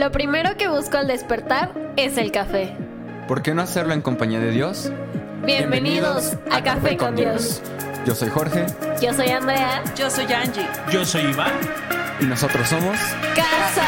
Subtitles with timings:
[0.00, 2.74] Lo primero que busco al despertar es el café.
[3.28, 4.90] ¿Por qué no hacerlo en compañía de Dios?
[5.44, 7.60] Bienvenidos, a, Café con Dios.
[8.06, 8.64] Yo soy Jorge
[9.02, 9.84] Yo soy Andrea.
[9.94, 10.66] Yo soy Angie.
[10.90, 11.52] Yo soy Iván.
[12.18, 12.96] y nosotros somos...
[13.36, 13.86] Casa.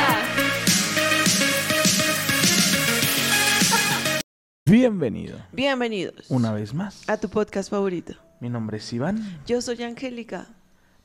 [4.67, 7.09] Bienvenido Bienvenidos una vez más.
[7.09, 8.17] a tu podcast favorito.
[8.39, 10.49] Mi nombre es Iván, Yo soy Angélica.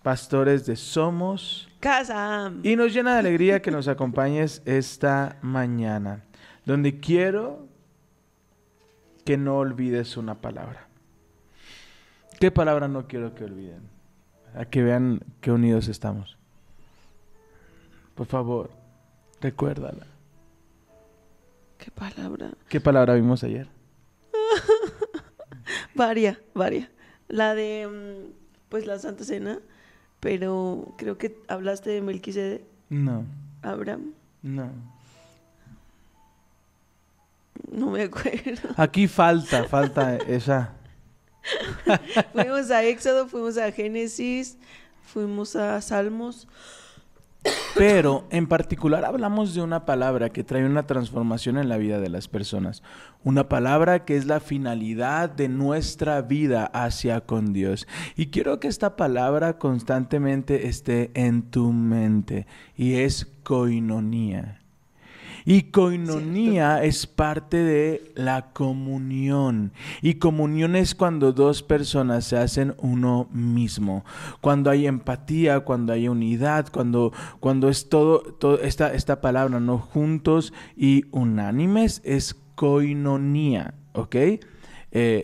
[0.08, 2.54] Pastores de Somos, Casa.
[2.64, 6.24] y nos llena de alegría que nos acompañes esta mañana,
[6.66, 7.68] donde quiero
[9.26, 10.88] que no olvides una palabra.
[12.40, 13.82] ¿Qué palabra no quiero que olviden?
[14.56, 16.38] A que vean qué unidos estamos.
[18.16, 18.72] Por favor,
[19.42, 20.08] recuérdala.
[21.78, 22.52] ¿Qué palabra?
[22.70, 23.68] ¿Qué palabra vimos ayer?
[25.96, 26.90] Varia, varia.
[27.28, 28.32] La de, mm,
[28.70, 29.60] pues, la Santa Cena.
[30.20, 33.24] Pero creo que hablaste de Melquisede, No,
[33.62, 34.14] Abraham.
[34.42, 34.70] no.
[37.72, 38.70] No me acuerdo.
[38.78, 40.74] Aquí falta, falta esa.
[42.34, 44.58] fuimos a Éxodo, fuimos a Génesis,
[45.06, 46.48] fuimos a Salmos.
[47.76, 52.10] Pero en particular hablamos de una palabra que trae una transformación en la vida de
[52.10, 52.82] las personas.
[53.24, 57.88] Una palabra que es la finalidad de nuestra vida hacia con Dios.
[58.16, 62.48] Y quiero que esta palabra constantemente esté en tu mente.
[62.76, 64.62] Y es coinonía.
[65.50, 69.72] Y coinonía es parte de la comunión.
[70.02, 74.04] Y comunión es cuando dos personas se hacen uno mismo.
[74.42, 79.78] Cuando hay empatía, cuando hay unidad, cuando, cuando es todo, todo esta, esta palabra, ¿no?
[79.78, 84.16] Juntos y unánimes, es coinonía, ¿ok?
[84.16, 84.40] Eh,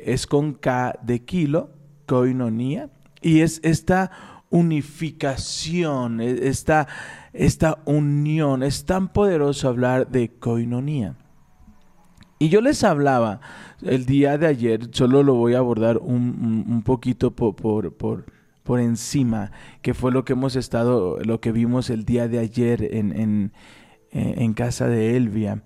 [0.06, 1.72] es con K de kilo,
[2.06, 2.90] coinonía.
[3.22, 4.10] Y es esta
[4.50, 6.88] unificación, e- esta,
[7.34, 8.64] esta unión.
[8.64, 11.16] Es tan poderoso hablar de coinonía.
[12.40, 13.40] Y yo les hablaba
[13.82, 18.26] el día de ayer, solo lo voy a abordar un, un- poquito por, por, por,
[18.64, 19.52] por encima,
[19.82, 23.54] que fue lo que hemos estado, lo que vimos el día de ayer en, en,
[24.12, 25.64] eh, en casa de Elvia.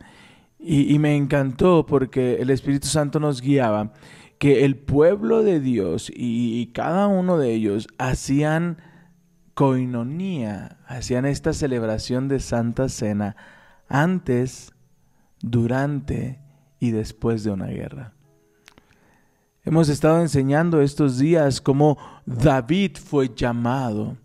[0.60, 3.94] Y, y me encantó porque el Espíritu Santo nos guiaba
[4.38, 8.78] que el pueblo de Dios y cada uno de ellos hacían
[9.58, 13.36] coinonía, hacían esta celebración de Santa Cena
[13.90, 14.72] antes,
[15.42, 16.40] durante
[16.80, 18.14] y después de una guerra.
[19.66, 21.98] Hemos estado enseñando estos días cómo
[22.28, 24.16] David fue llamado.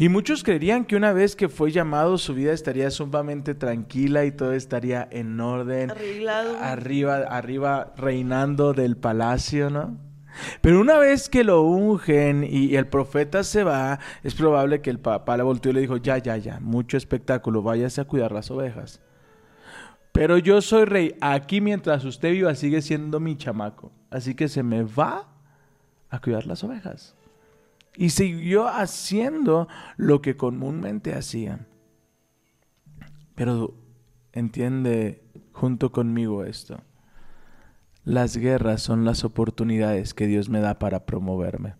[0.00, 4.32] Y muchos creerían que una vez que fue llamado su vida estaría sumamente tranquila y
[4.32, 6.58] todo estaría en orden Arreglado.
[6.58, 10.11] arriba, arriba reinando del palacio, ¿no?
[10.60, 14.98] Pero una vez que lo ungen y, el profeta se va, es probable que el
[14.98, 18.50] papá le volteó y le dijo, ya, ya, ya, mucho espectáculo, váyase a cuidar las
[18.50, 19.00] ovejas.
[20.12, 24.62] Pero yo soy rey, aquí mientras usted viva sigue siendo mi chamaco, así que se
[24.62, 25.28] me va
[26.10, 27.14] a cuidar las ovejas.
[27.96, 31.66] Y siguió haciendo lo que comúnmente hacían.
[33.34, 33.74] Pero
[34.32, 35.22] entiende
[35.52, 36.80] junto conmigo esto.
[38.04, 41.76] Las guerras son las oportunidades que Dios me da para promoverme.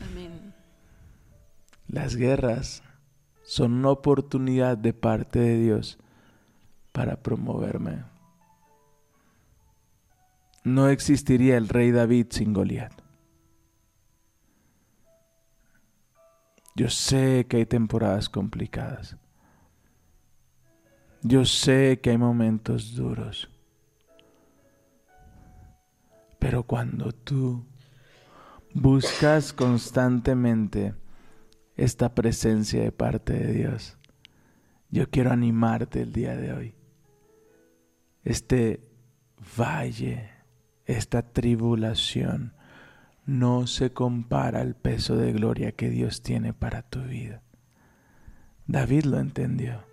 [0.00, 0.54] Amén.
[1.86, 2.82] Las guerras
[3.44, 5.98] son una oportunidad de parte de Dios
[6.92, 8.04] para promoverme.
[10.64, 12.92] No existiría el rey David sin Goliat.
[16.74, 19.16] Yo sé que hay temporadas complicadas.
[21.22, 23.50] Yo sé que hay momentos duros.
[26.38, 27.66] Pero cuando tú
[28.74, 30.94] buscas constantemente
[31.76, 33.98] esta presencia de parte de Dios,
[34.90, 36.74] yo quiero animarte el día de hoy.
[38.24, 38.80] Este
[39.56, 40.30] valle,
[40.86, 42.54] esta tribulación,
[43.26, 47.42] no se compara al peso de gloria que Dios tiene para tu vida.
[48.66, 49.87] David lo entendió.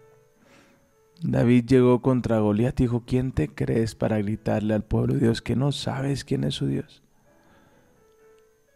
[1.28, 5.42] David llegó contra Goliat y dijo, ¿quién te crees para gritarle al pueblo de Dios
[5.42, 7.02] que no sabes quién es su Dios?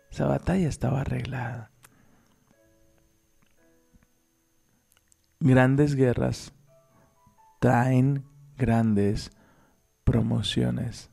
[0.10, 1.70] Esa batalla estaba arreglada.
[5.40, 6.52] Grandes guerras
[7.60, 8.26] traen
[8.58, 9.30] grandes
[10.04, 11.12] promociones.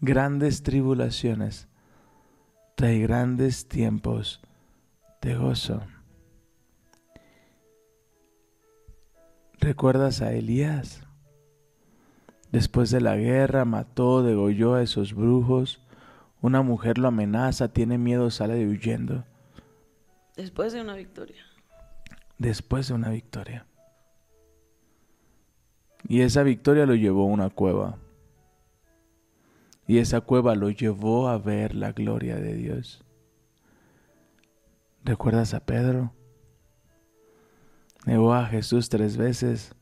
[0.00, 1.66] Grandes tribulaciones
[2.76, 4.40] traen grandes tiempos
[5.20, 5.82] de gozo.
[9.60, 11.02] ¿Recuerdas a Elías?
[12.52, 15.80] Después de la guerra mató, degolló a esos brujos.
[16.40, 19.24] Una mujer lo amenaza, tiene miedo, sale de huyendo.
[20.36, 21.44] Después de una victoria.
[22.38, 23.66] después de una victoria.
[26.08, 27.98] Y esa victoria lo llevó a una cueva.
[29.88, 33.04] Y esa cueva lo llevó a ver la gloria de Dios.
[35.04, 36.12] ¿Recuerdas a Pedro?
[38.06, 39.74] Negó a Jesús tres veces.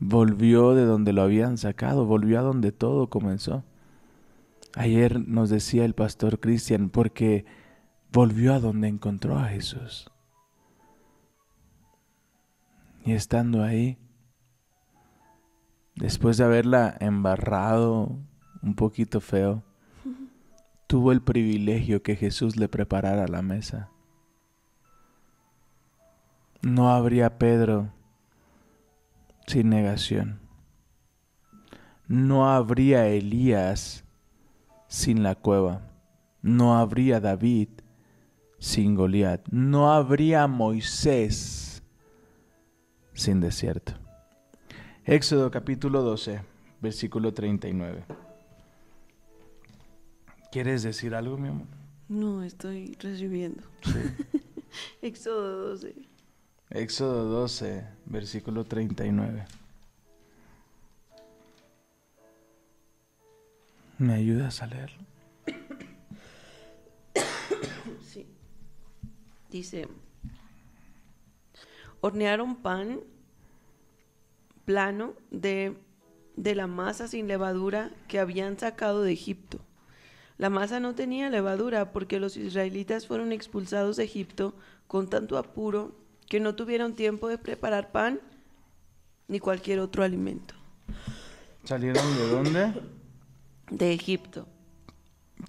[0.00, 3.64] Volvió de donde lo habían sacado, volvió a donde todo comenzó.
[4.76, 7.46] Ayer nos decía el pastor Cristian, porque
[8.12, 10.10] volvió a donde encontró a Jesús.
[13.04, 13.98] Y estando ahí,
[15.94, 18.18] después de haberla embarrado
[18.62, 19.62] un poquito feo,
[20.86, 23.90] tuvo el privilegio que Jesús le preparara la mesa.
[26.64, 27.92] No habría Pedro
[29.46, 30.40] sin negación.
[32.08, 34.02] No habría Elías
[34.88, 35.82] sin la cueva.
[36.40, 37.68] No habría David
[38.58, 39.46] sin Goliat.
[39.50, 41.82] No habría Moisés
[43.12, 43.92] sin desierto.
[45.04, 46.40] Éxodo capítulo 12,
[46.80, 48.06] versículo 39.
[50.50, 51.66] ¿Quieres decir algo, mi amor?
[52.08, 53.62] No, estoy recibiendo.
[53.82, 54.40] Sí.
[55.02, 56.13] Éxodo 12.
[56.74, 59.46] Éxodo 12, versículo 39.
[63.98, 64.98] ¿Me ayudas a leerlo?
[68.02, 68.26] Sí.
[69.50, 69.86] Dice,
[72.00, 73.02] hornearon pan
[74.64, 75.76] plano de,
[76.34, 79.60] de la masa sin levadura que habían sacado de Egipto.
[80.38, 84.56] La masa no tenía levadura porque los israelitas fueron expulsados de Egipto
[84.88, 88.20] con tanto apuro que no tuvieron tiempo de preparar pan
[89.28, 90.54] ni cualquier otro alimento.
[91.64, 92.82] ¿Salieron de dónde?
[93.70, 94.46] De Egipto.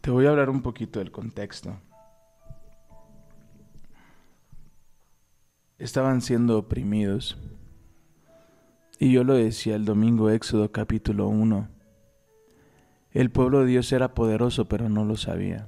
[0.02, 1.78] Te voy a hablar un poquito del contexto.
[5.78, 7.38] Estaban siendo oprimidos.
[8.98, 11.68] Y yo lo decía el domingo Éxodo capítulo 1.
[13.12, 15.68] El pueblo de Dios era poderoso, pero no lo sabía.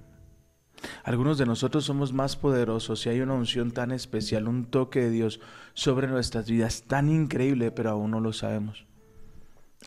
[1.04, 5.10] Algunos de nosotros somos más poderosos y hay una unción tan especial, un toque de
[5.10, 5.40] Dios
[5.74, 8.86] sobre nuestras vidas tan increíble, pero aún no lo sabemos.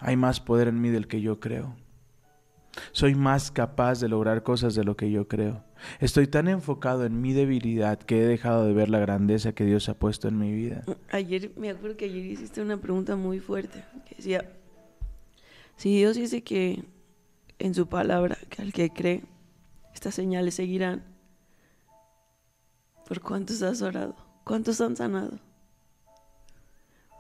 [0.01, 1.77] Hay más poder en mí del que yo creo.
[2.93, 5.65] Soy más capaz de lograr cosas de lo que yo creo.
[5.99, 9.89] Estoy tan enfocado en mi debilidad que he dejado de ver la grandeza que Dios
[9.89, 10.85] ha puesto en mi vida.
[11.11, 14.51] Ayer, me acuerdo que ayer hiciste una pregunta muy fuerte, que decía,
[15.77, 16.85] si Dios dice que
[17.59, 19.25] en su palabra, que al que cree,
[19.95, 21.05] estas señales seguirán,
[23.07, 24.17] ¿por cuántos has orado?
[24.45, 25.39] ¿Cuántos han sanado?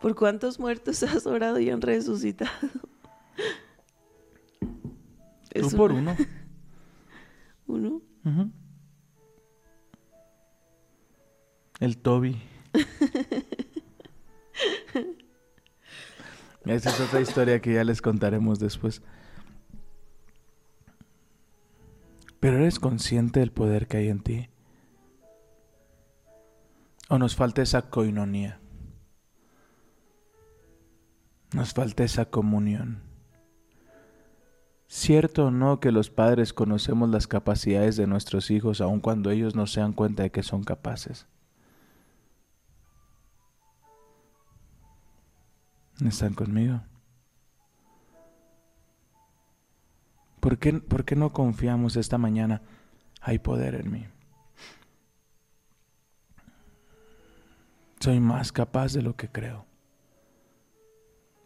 [0.00, 2.50] ¿Por cuántos muertos has orado y han resucitado?
[4.61, 6.17] Tú Es por una-
[7.67, 8.02] uno.
[8.25, 8.50] Uno.
[11.78, 12.37] El Toby.
[16.64, 19.02] Esa es otra historia que ya les contaremos después.
[22.40, 24.48] Pero eres consciente del poder que hay en ti.
[27.08, 28.60] O nos falta esa coinonía.
[31.52, 33.02] Nos falta esa comunión.
[34.87, 39.54] Cierto o no que los padres conocemos las capacidades de nuestros hijos aun cuando ellos
[39.54, 41.26] no se dan cuenta de que son capaces.
[46.04, 46.80] ¿Están conmigo?
[50.40, 52.62] ¿Por qué, ¿Por qué no confiamos esta mañana?
[53.20, 54.06] Hay poder en mí.
[58.00, 59.66] Soy más capaz de lo que creo.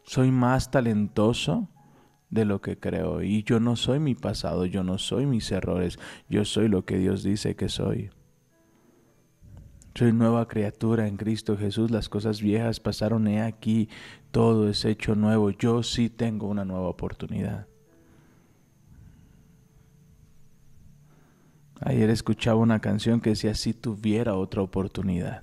[0.05, 1.69] Soy más talentoso
[2.31, 3.23] de lo que creo.
[3.23, 5.99] Y yo no soy mi pasado, yo no soy mis errores,
[6.29, 8.11] yo soy lo que Dios dice que soy.
[9.97, 13.89] Soy nueva criatura en Cristo Jesús, las cosas viejas pasaron, he aquí,
[14.33, 17.69] todo es hecho nuevo, yo sí tengo una nueva oportunidad.
[21.81, 25.43] Ayer escuchaba una canción que decía, si tuviera otra oportunidad.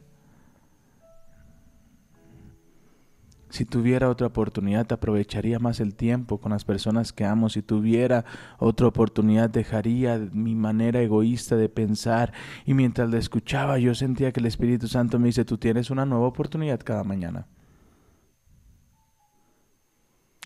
[3.52, 7.50] Si tuviera otra oportunidad, aprovecharía más el tiempo con las personas que amo.
[7.50, 8.24] Si tuviera
[8.60, 12.32] otra oportunidad, dejaría mi manera egoísta de pensar.
[12.66, 16.06] Y mientras la escuchaba, yo sentía que el Espíritu Santo me dice, tú tienes una
[16.06, 17.46] nueva oportunidad cada mañana.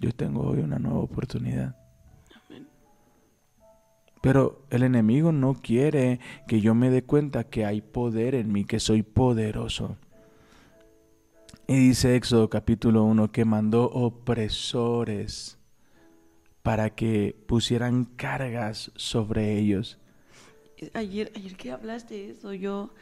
[0.02, 1.76] Yo tengo hoy una nueva oportunidad.
[4.26, 8.66] Pero el enemigo no quiere que yo me dé cuenta que hay poder en mí,
[8.66, 9.98] que soy poderoso.
[11.68, 15.60] Y dice Éxodo capítulo 1 que mandó opresores
[16.64, 20.00] para que pusieran cargas sobre ellos.
[20.96, 22.94] Ayer, ayer que hablaste de eso, yo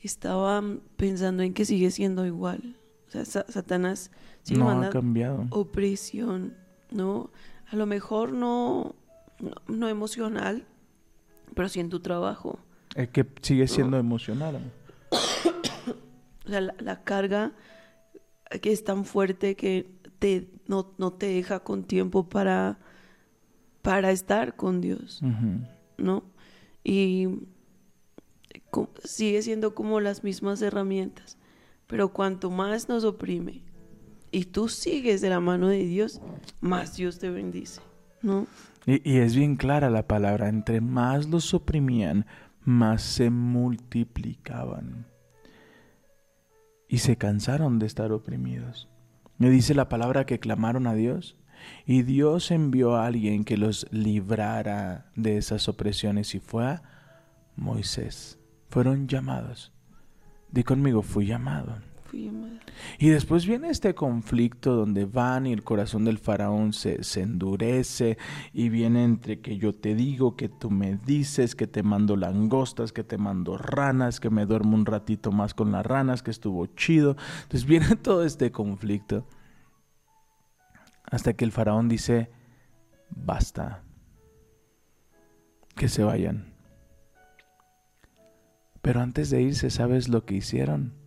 [0.00, 0.62] estaba
[0.98, 2.76] pensando en que sigue siendo igual.
[3.08, 4.10] O sea, Sa- Satanás
[4.42, 5.46] sigue no ha cambiado.
[5.50, 6.54] opresión,
[6.90, 7.30] ¿no?
[7.70, 8.94] A lo mejor no,
[9.40, 10.64] no, no emocional,
[11.54, 12.58] pero sí en tu trabajo.
[12.94, 14.60] Es que sigue siendo emocional.
[15.10, 17.52] O sea, la, la carga
[18.62, 22.78] que es tan fuerte que te, no, no te deja con tiempo para,
[23.82, 25.20] para estar con Dios.
[25.98, 26.24] ¿no?
[26.84, 27.28] Y
[29.04, 31.38] sigue siendo como las mismas herramientas,
[31.86, 33.62] pero cuanto más nos oprime
[34.30, 36.20] y tú sigues de la mano de Dios,
[36.60, 37.80] más Dios te bendice,
[38.22, 38.46] ¿no?
[38.86, 42.24] Y, es bien clara la palabra, entre más los oprimían,
[42.62, 45.06] más se multiplicaban.
[46.88, 48.88] Y se cansaron de estar oprimidos.
[49.38, 51.36] Me dice la palabra que clamaron a Dios.
[51.84, 56.82] Y Dios envió a alguien que los librara de esas opresiones y fue a
[57.56, 58.38] Moisés.
[58.68, 59.72] Fueron llamados.
[60.52, 61.78] Di conmigo, fui llamado.
[62.98, 68.18] Y después viene este conflicto donde van y el corazón del faraón se, se endurece
[68.52, 72.92] y viene entre que yo te digo, que tú me dices, que te mando langostas,
[72.92, 76.66] que te mando ranas, que me duermo un ratito más con las ranas, que estuvo
[76.66, 77.16] chido.
[77.42, 79.26] Entonces viene todo este conflicto
[81.04, 82.30] hasta que el faraón dice,
[83.10, 83.82] basta,
[85.76, 86.54] que se vayan.
[88.82, 91.05] Pero antes de irse, ¿sabes lo que hicieron?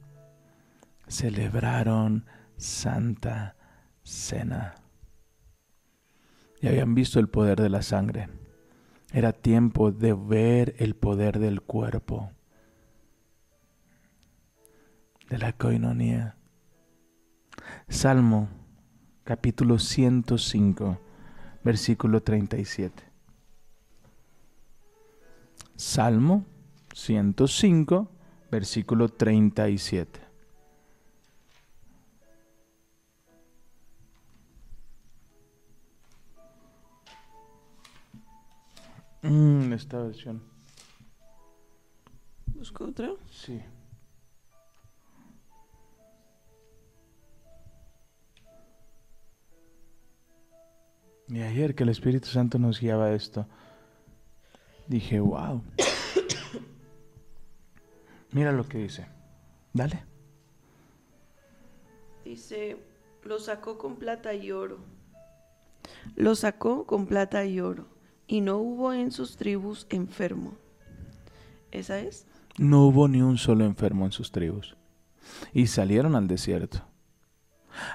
[1.10, 2.25] Celebraron
[2.56, 3.56] Santa
[4.04, 4.75] Cena.
[6.62, 8.30] Y habían visto el poder de la sangre.
[9.12, 12.32] Era tiempo de ver el poder del cuerpo,
[15.30, 16.38] de la coinonía.
[17.88, 18.50] Salmo
[19.24, 21.00] capítulo 105,
[21.63, 23.04] versículo 37.
[25.75, 26.46] Salmo
[26.94, 28.12] 105,
[28.51, 30.28] versículo 37.
[39.22, 40.42] Mm, esta versión.
[42.48, 43.12] Busco otra.
[43.30, 43.62] Sí.
[51.28, 53.46] Y ayer que el Espíritu Santo nos guiaba esto,
[54.88, 55.62] dije, wow.
[58.32, 59.08] Mira lo que dice.
[59.74, 60.04] Dale.
[62.26, 62.78] Dice,
[63.24, 64.80] lo sacó con plata y oro.
[66.16, 67.99] Lo sacó con plata y oro.
[68.31, 70.53] Y no hubo en sus tribus enfermo.
[71.71, 72.27] ¿Esa es?
[72.59, 74.77] No hubo ni un solo enfermo en sus tribus.
[75.51, 76.86] Y salieron al desierto,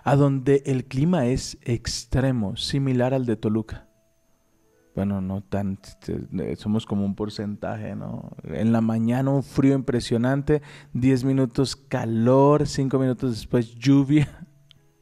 [0.02, 3.86] a donde el clima es extremo, similar al de Toluca.
[4.96, 8.32] Bueno, no tan, eh, somos como un porcentaje, ¿no?
[8.42, 10.62] En la mañana un frío impresionante,
[10.94, 14.46] 10 minutos calor, 5 minutos después lluvia.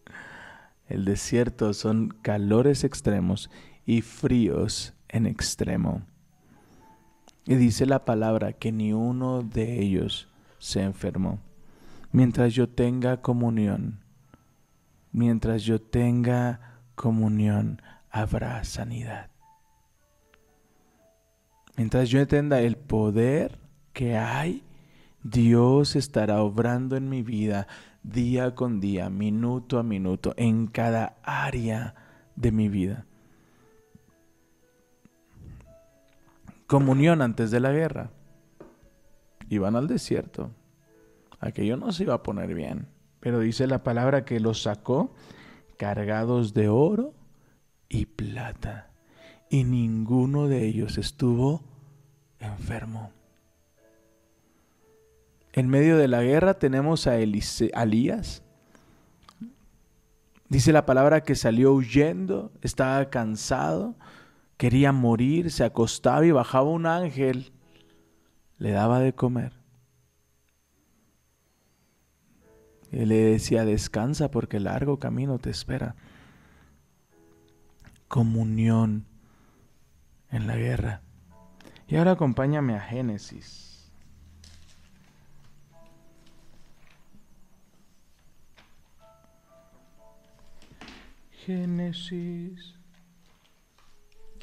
[0.89, 3.51] El desierto son calores extremos
[3.87, 6.03] y fríos en extremo.
[7.45, 10.29] Y dice la palabra que ni uno de ellos
[10.59, 11.39] se enfermó.
[12.11, 14.01] Mientras yo tenga comunión,
[15.13, 19.31] mientras yo tenga comunión, habrá sanidad.
[21.77, 23.59] Mientras yo entienda el poder
[23.93, 24.63] que hay,
[25.23, 27.67] Dios estará obrando en mi vida
[28.03, 31.95] día con día, minuto a minuto, en cada área
[32.37, 33.07] de mi vida.
[36.73, 38.09] Comunión antes de la guerra.
[39.51, 40.53] Iban al desierto.
[41.39, 42.87] Aquello no se iba a poner bien.
[43.21, 45.13] Pero dice la palabra que los sacó
[45.77, 47.13] cargados de oro
[47.91, 48.89] y plata.
[49.51, 51.63] Y ninguno de ellos estuvo
[52.39, 53.11] enfermo.
[55.53, 58.43] En medio de la guerra tenemos a Elías.
[60.49, 63.95] Dice la palabra que salió huyendo, estaba cansado,
[64.63, 67.51] quería morir, se acostaba y bajaba un ángel,
[68.59, 69.53] le daba de comer.
[72.93, 75.97] Él le decía, descansa porque largo camino te espera.
[78.07, 79.05] Comunión
[80.31, 81.03] en la guerra.
[81.89, 83.91] Y ahora acompáñame a Génesis.
[91.45, 92.82] Génesis.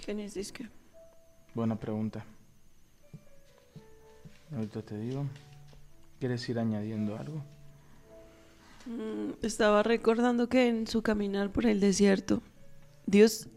[0.09, 0.67] Génesis qué?
[1.53, 2.25] Buena pregunta.
[4.51, 5.23] Ahorita te digo.
[6.19, 7.43] ¿Quieres ir añadiendo algo?
[8.87, 12.41] Mm, estaba recordando que en su caminar por el desierto,
[13.05, 13.49] Dios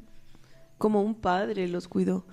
[0.76, 2.26] como un padre los cuidó.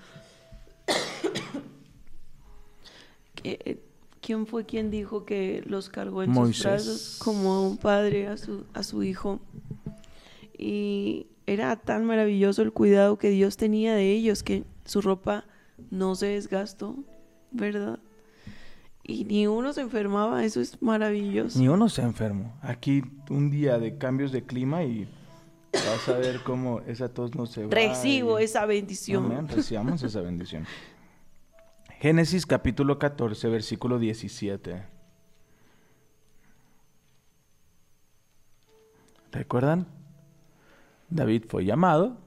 [3.35, 3.81] que,
[4.19, 6.57] ¿quién fue quien dijo que los cargó en Moisés.
[6.57, 9.39] sus brazos como a un padre a su, a su hijo?
[10.57, 15.45] Y era tan maravilloso el cuidado que Dios tenía de ellos que su ropa
[15.91, 16.95] no se desgastó,
[17.51, 17.99] ¿verdad?
[19.03, 21.57] Y ni uno se enfermaba, eso es maravilloso.
[21.59, 22.53] Ni uno se enfermo.
[22.61, 25.07] Aquí un día de cambios de clima y
[25.73, 27.71] vas a ver cómo esa tos no se va.
[27.71, 29.25] Recibo y- esa bendición.
[29.25, 30.65] Amén, recibamos esa bendición.
[31.99, 34.83] Génesis capítulo 14, versículo 17.
[39.31, 39.87] ¿Recuerdan?
[41.09, 42.17] David fue llamado,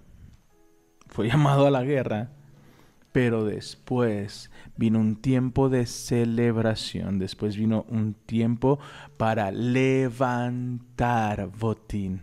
[1.08, 2.30] fue llamado a la guerra,
[3.12, 8.78] pero después vino un tiempo de celebración, después vino un tiempo
[9.16, 12.22] para levantar botín.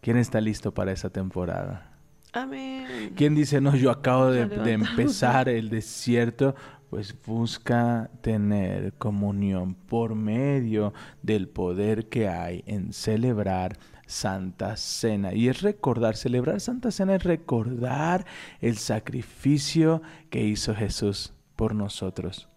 [0.00, 1.90] ¿Quién está listo para esa temporada?
[2.32, 3.12] Amén.
[3.14, 6.54] ¿Quién dice, no, yo acabo de, de empezar el desierto?
[6.90, 10.92] Pues busca tener comunión por medio
[11.22, 15.34] del poder que hay en celebrar Santa Cena.
[15.34, 18.26] Y es recordar, celebrar Santa Cena es recordar
[18.60, 22.48] el sacrificio que hizo Jesús por nosotros.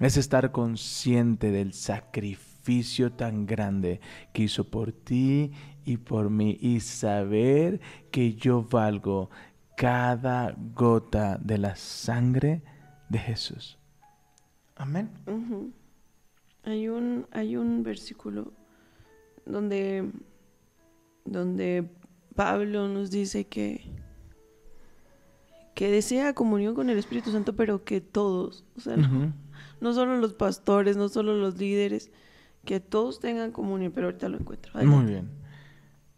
[0.00, 4.00] Es estar consciente del sacrificio tan grande
[4.32, 5.52] que hizo por ti
[5.84, 7.80] y por mí y saber
[8.10, 9.30] que yo valgo
[9.76, 12.62] cada gota de la sangre
[13.08, 13.78] de Jesús.
[14.76, 15.10] Amén.
[16.64, 18.52] Hay un, hay un versículo
[19.46, 20.10] donde,
[21.32, 21.88] donde
[22.34, 23.84] Pablo nos dice que,
[25.74, 30.34] que desea comunión con el Espíritu Santo, pero que todos, o sea, no, solo los
[30.34, 32.10] pastores, no solo los líderes,
[32.64, 34.72] que todos tengan comunión, pero ahorita lo encuentro.
[34.84, 35.30] Muy bien.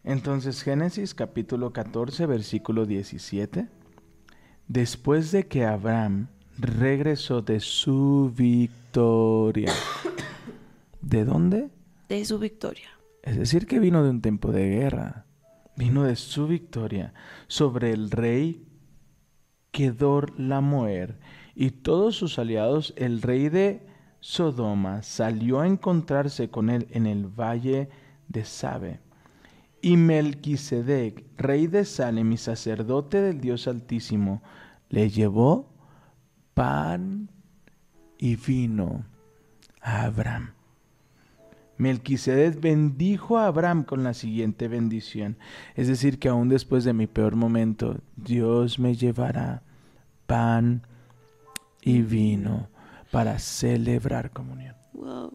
[0.03, 3.67] Entonces Génesis capítulo 14 versículo 17.
[4.67, 6.27] Después de que Abraham
[6.57, 9.71] regresó de su victoria.
[11.01, 11.69] ¿De dónde?
[12.09, 12.89] De su victoria.
[13.23, 15.25] Es decir, que vino de un tiempo de guerra.
[15.75, 17.13] Vino de su victoria
[17.47, 18.67] sobre el rey
[19.71, 21.19] Kedor Lamoer
[21.55, 22.93] y todos sus aliados.
[22.97, 23.87] El rey de
[24.19, 27.89] Sodoma salió a encontrarse con él en el valle
[28.27, 28.99] de Sabe.
[29.81, 34.43] Y Melquisedec, rey de Salem y sacerdote del Dios Altísimo,
[34.89, 35.73] le llevó
[36.53, 37.29] pan
[38.19, 39.05] y vino
[39.81, 40.53] a Abraham.
[41.81, 45.37] Melquisedec bendijo a Abraham con la siguiente bendición.
[45.75, 49.63] Es decir, que aún después de mi peor momento, Dios me llevará
[50.27, 50.83] pan
[51.81, 52.69] y vino
[53.09, 54.75] para celebrar comunión.
[54.93, 55.33] Wow.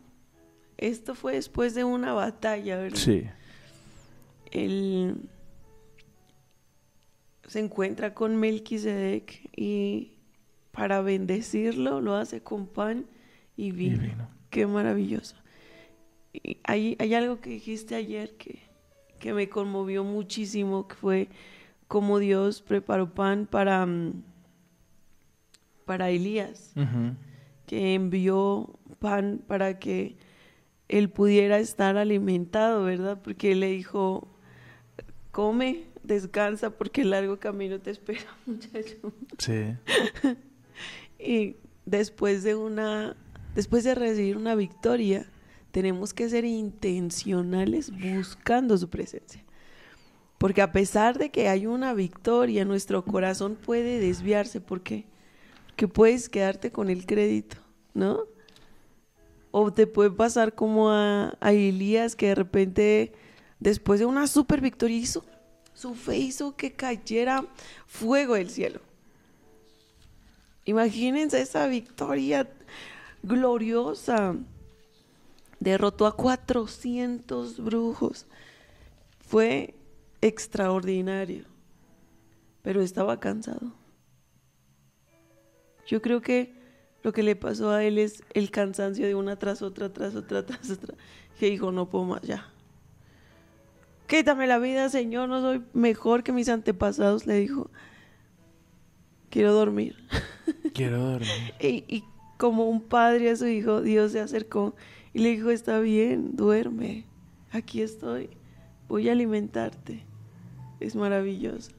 [0.78, 2.96] Esto fue después de una batalla, ¿verdad?
[2.98, 3.24] Sí.
[4.52, 5.16] él
[7.48, 10.12] se encuentra con Melquisedec y
[10.70, 13.06] para bendecirlo lo hace con pan
[13.56, 14.02] y Y vino.
[14.02, 14.28] vino.
[14.50, 15.34] Qué maravilloso.
[16.66, 18.58] Hay, hay algo que dijiste ayer que,
[19.18, 21.28] que me conmovió muchísimo, que fue
[21.88, 24.22] cómo Dios preparó pan para, mm,
[25.84, 26.74] para Elías
[27.66, 30.16] que envió pan para que
[30.88, 33.20] él pudiera estar alimentado, ¿verdad?
[33.22, 34.28] Porque él le dijo,
[35.32, 39.12] come, descansa, porque el largo camino te espera, muchacho.
[39.38, 39.74] Sí.
[41.18, 43.16] Y después de una,
[43.54, 45.26] después de recibir una victoria,
[45.76, 49.44] tenemos que ser intencionales buscando su presencia.
[50.38, 54.62] Porque a pesar de que hay una victoria, nuestro corazón puede desviarse.
[54.62, 55.04] ¿Por qué?
[55.66, 57.58] Porque puedes quedarte con el crédito,
[57.92, 58.20] ¿no?
[59.50, 63.12] O te puede pasar como a, a Elías que de repente,
[63.60, 65.26] después de una super victoria, hizo,
[65.74, 67.44] su fe hizo que cayera
[67.86, 68.80] fuego del cielo.
[70.64, 72.48] Imagínense esa victoria
[73.22, 74.36] gloriosa.
[75.66, 78.28] Derrotó a 400 brujos.
[79.18, 79.74] Fue
[80.20, 81.44] extraordinario.
[82.62, 83.72] Pero estaba cansado.
[85.88, 86.54] Yo creo que
[87.02, 90.46] lo que le pasó a él es el cansancio de una tras otra, tras otra,
[90.46, 90.94] tras otra.
[91.36, 92.48] Que dijo, no puedo más, ya.
[94.06, 97.72] Quítame la vida, Señor, no soy mejor que mis antepasados, le dijo.
[99.30, 99.96] Quiero dormir.
[100.74, 101.54] Quiero dormir.
[101.58, 102.04] Y, y
[102.36, 104.76] como un padre a su hijo, Dios se acercó
[105.16, 107.06] y le dijo, está bien, duerme,
[107.50, 108.28] aquí estoy,
[108.86, 110.04] voy a alimentarte.
[110.78, 111.70] Es maravilloso.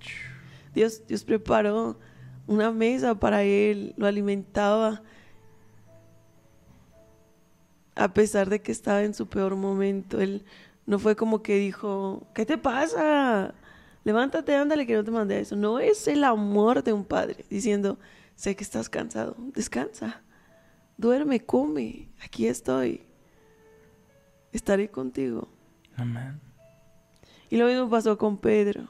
[0.74, 2.00] Dios, Dios preparó
[2.48, 5.04] una mesa para él, lo alimentaba,
[7.94, 10.20] a pesar de que estaba en su peor momento.
[10.20, 10.44] Él
[10.88, 13.54] no fue como que dijo, ¿qué te pasa?
[14.04, 15.56] Levántate, ándale, que no te mandé a eso.
[15.56, 18.00] No es el amor de un padre diciendo,
[18.34, 20.24] sé que estás cansado, descansa.
[20.98, 23.07] duerme, come, aquí estoy.
[24.58, 25.48] Estaré contigo.
[25.96, 26.42] Amén.
[27.52, 28.88] Y lo mismo pasó con Pedro.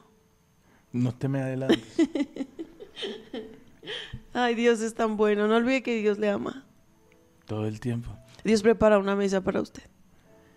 [0.94, 1.84] No te me adelantes.
[4.34, 5.46] Ay, Dios es tan bueno.
[5.46, 6.66] No olvide que Dios le ama.
[7.46, 8.18] Todo el tiempo.
[8.46, 9.84] Dios prepara una mesa para usted.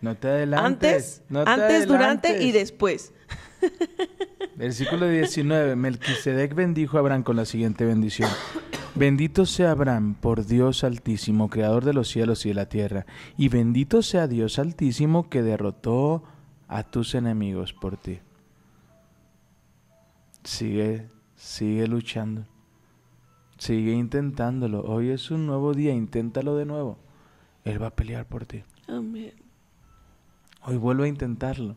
[0.01, 0.64] No te adelantes.
[0.64, 3.12] Antes, no te antes, durante y después.
[4.55, 5.75] Versículo 19.
[5.75, 8.31] Melquisedec bendijo a Abraham con la siguiente bendición.
[9.00, 13.06] Bendito sea Abraham por Dios Altísimo, Creador de los cielos y de la tierra.
[13.38, 16.22] Y bendito sea Dios Altísimo que derrotó
[16.68, 18.18] a tus enemigos por ti.
[20.44, 22.44] Sigue, sigue luchando.
[23.56, 24.82] Sigue intentándolo.
[24.82, 26.98] Hoy es un nuevo día, inténtalo de nuevo.
[27.64, 28.64] Él va a pelear por ti.
[28.86, 29.32] Amén.
[30.60, 31.74] Hoy vuelve a intentarlo.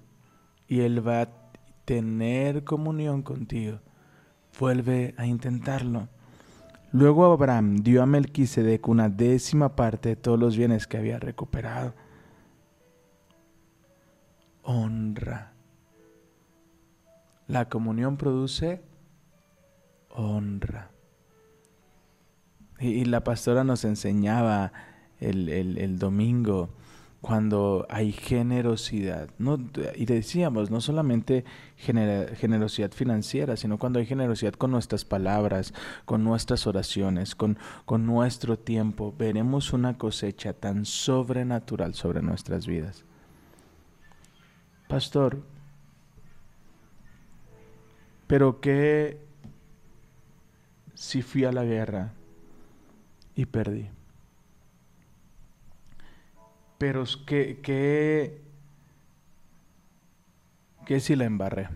[0.67, 1.29] Y Él va a
[1.85, 3.79] tener comunión contigo.
[4.59, 6.09] Vuelve a intentarlo.
[6.93, 11.95] Luego Abraham dio a Melquisedec una décima parte de todos los bienes que había recuperado.
[14.61, 15.53] Honra.
[17.47, 18.83] La comunión produce
[20.11, 20.91] honra.
[22.79, 24.71] Y, la pastora nos enseñaba
[25.19, 26.69] el- el domingo
[27.23, 29.29] cuando hay generosidad.
[29.37, 29.57] No,
[29.95, 31.45] y decíamos, no solamente
[31.77, 38.59] generosidad financiera, sino cuando hay generosidad con nuestras palabras, con nuestras oraciones, con, con nuestro
[38.59, 43.05] tiempo, veremos una cosecha tan sobrenatural sobre nuestras vidas.
[44.89, 45.41] Pastor,
[48.27, 49.17] pero qué
[50.93, 52.11] si fui a la guerra
[53.33, 53.87] y perdí?
[56.83, 58.41] Pero que, que,
[60.85, 61.69] que si la embarré.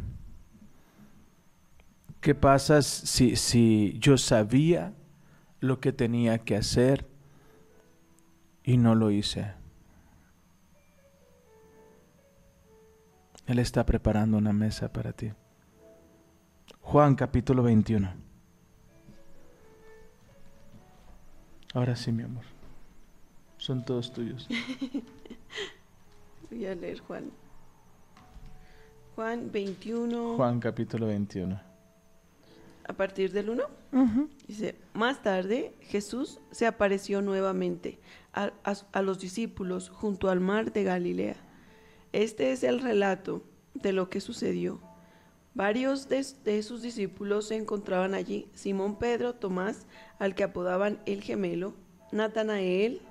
[2.19, 4.93] ¿Qué pasa si, si yo sabía
[5.61, 7.07] lo que tenía que hacer
[8.65, 9.53] y no lo hice?
[13.45, 15.31] Él está preparando una mesa para ti.
[16.81, 18.13] Juan capítulo 21.
[21.73, 22.56] Ahora sí, mi amor.
[23.67, 24.47] Son todos tuyos.
[26.49, 27.31] Voy a leer Juan.
[29.13, 31.59] Juan 21, Juan capítulo 21.
[32.87, 33.63] a partir del 1.
[34.47, 37.99] Dice, más tarde Jesús se apareció nuevamente
[38.31, 41.35] a, a- a los discípulos junto al mar de Galilea.
[42.13, 44.79] Este es el relato de lo que sucedió.
[45.55, 48.47] Varios de, de sus discípulos se encontraban allí.
[48.53, 49.87] Simón Pedro, Tomás,
[50.19, 51.73] al que apodaban el gemelo,
[52.13, 53.01] Natanael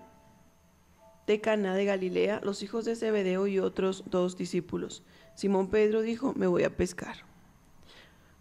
[1.26, 5.02] de Caná de Galilea, los hijos de Zebedeo y otros dos discípulos.
[5.34, 7.16] Simón Pedro dijo, me voy a pescar.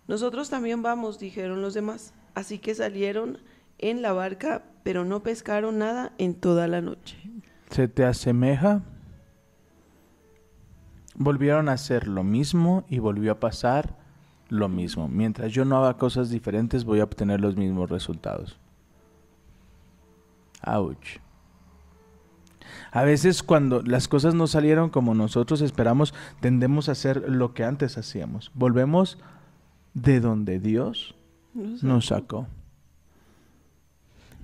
[0.08, 2.14] Nosotros también vamos, dijeron los demás.
[2.36, 3.40] Así que salieron
[3.80, 7.18] en la barca, pero no pescaron nada en toda la noche.
[7.72, 8.84] ¿Se te asemeja?
[11.16, 13.98] Volvieron a hacer lo mismo y volvió a pasar
[14.50, 15.08] lo mismo.
[15.08, 18.60] Mientras yo no haga cosas diferentes, voy a obtener los mismos resultados.
[20.62, 21.20] Ouch.
[22.96, 27.64] A veces cuando las cosas no salieron como nosotros esperamos, tendemos a hacer lo que
[27.66, 28.52] antes hacíamos.
[28.54, 29.18] Volvemos
[29.94, 31.14] de donde Dios
[31.54, 31.86] No sé.
[31.86, 32.48] nos sacó.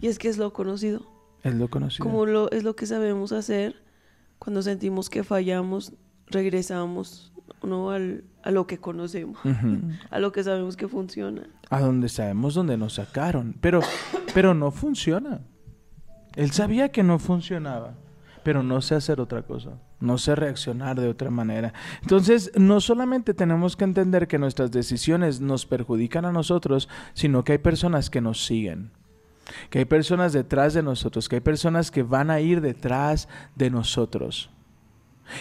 [0.02, 1.02] Y es que es lo conocido.
[1.44, 2.04] Es lo conocido.
[2.06, 3.82] Como lo, es lo que sabemos hacer
[4.38, 5.94] cuando sentimos que fallamos,
[6.28, 7.32] regresamos
[7.64, 7.92] ¿no?
[7.92, 9.40] al, a lo que conocemos,
[10.10, 11.44] a lo que sabemos que funciona.
[11.70, 13.82] a donde sabemos dónde nos sacaron, pero
[14.34, 15.42] pero no funciona.
[16.36, 17.94] Él sabía que no funcionaba,
[18.44, 21.74] pero no sé hacer otra cosa, no sé reaccionar de otra manera.
[22.02, 27.54] Entonces, no solamente tenemos que entender que nuestras decisiones nos perjudican a nosotros, sino que
[27.54, 28.92] hay personas que nos siguen.
[29.70, 33.70] Que hay personas detrás de nosotros, que hay personas que van a ir detrás de
[33.70, 34.50] nosotros.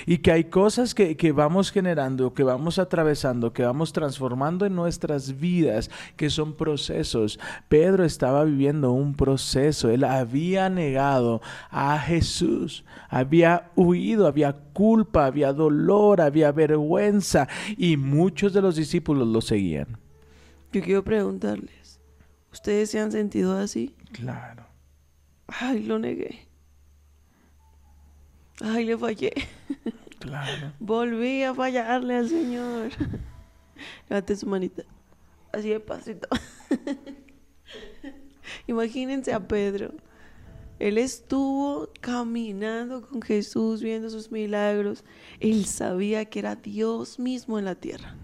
[0.06, 4.74] Y que hay cosas que, que vamos generando, que vamos atravesando, que vamos transformando en
[4.74, 7.38] nuestras vidas, que son procesos.
[7.68, 9.90] Pedro estaba viviendo un proceso.
[9.90, 17.48] Él había negado a Jesús, había huido, había culpa, había dolor, había vergüenza.
[17.76, 19.98] Y muchos de los discípulos lo seguían.
[20.72, 22.00] Yo quiero preguntarles,
[22.52, 23.94] ¿ustedes se han sentido así?
[24.12, 24.66] Claro.
[25.48, 26.49] Ay, lo negué.
[28.60, 29.32] Ay, le fallé.
[30.18, 30.72] Claro.
[30.78, 32.90] Volví a fallarle al Señor.
[34.08, 34.84] Levante su manita.
[35.52, 36.28] Así de pasito.
[38.66, 39.94] Imagínense a Pedro.
[40.78, 45.04] Él estuvo caminando con Jesús, viendo sus milagros.
[45.38, 48.16] Él sabía que era Dios mismo en la tierra.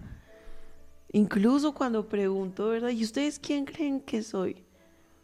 [1.11, 2.89] Incluso cuando preguntó, ¿verdad?
[2.89, 4.63] ¿Y ustedes quién creen que soy?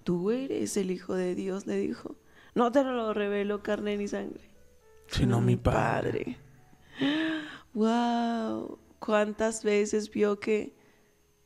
[0.03, 2.15] Tú eres el Hijo de Dios, le dijo.
[2.55, 4.52] No te lo reveló carne ni sangre.
[5.13, 6.37] Sino mi Padre.
[7.73, 8.79] Wow.
[8.97, 10.73] ¿Cuántas veces vio que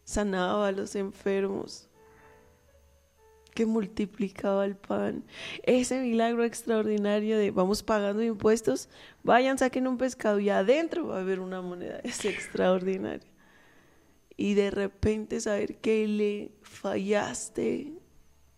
[0.06, 1.90] sanaba a los enfermos?
[3.54, 5.26] Que multiplicaba el pan.
[5.64, 8.88] Ese milagro extraordinario de vamos pagando impuestos,
[9.24, 12.00] vayan, saquen un pescado y adentro va a haber una moneda.
[12.04, 13.30] Es extraordinario.
[14.38, 17.92] Y de repente saber que le fallaste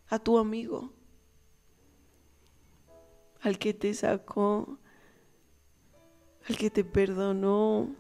[0.08, 0.94] a tu amigo,
[3.42, 4.79] al que te sacó,
[6.50, 7.96] al que te perdonó,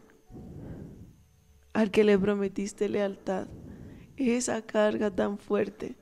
[1.73, 3.47] al que le prometiste lealtad.
[4.17, 5.95] Esa carga tan fuerte.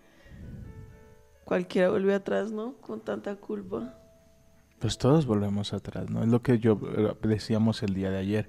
[1.44, 2.78] Cualquiera vuelve atrás, ¿no?
[2.78, 4.00] Con tanta culpa.
[4.80, 6.24] Pues todos volvemos atrás, ¿no?
[6.24, 8.48] Es lo que yo eh, decíamos el día de ayer.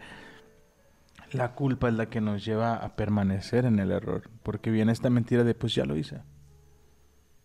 [1.32, 5.10] La culpa es la que nos lleva a permanecer en el error, porque viene esta
[5.10, 6.22] mentira de pues ya lo hice.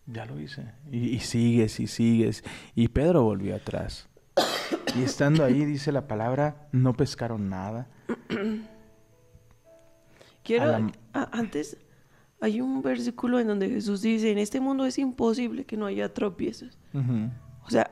[0.06, 0.72] Ya lo hice.
[0.90, 2.44] Y, y sigues y sigues.
[2.74, 4.08] Y Pedro volvió atrás.
[4.96, 7.88] Y estando ahí, dice la palabra, no pescaron nada.
[10.42, 11.76] Quiero, A la- a- antes,
[12.40, 16.12] hay un versículo en donde Jesús dice, en este mundo es imposible que no haya
[16.12, 16.78] tropiezos.
[17.64, 17.90] O sea,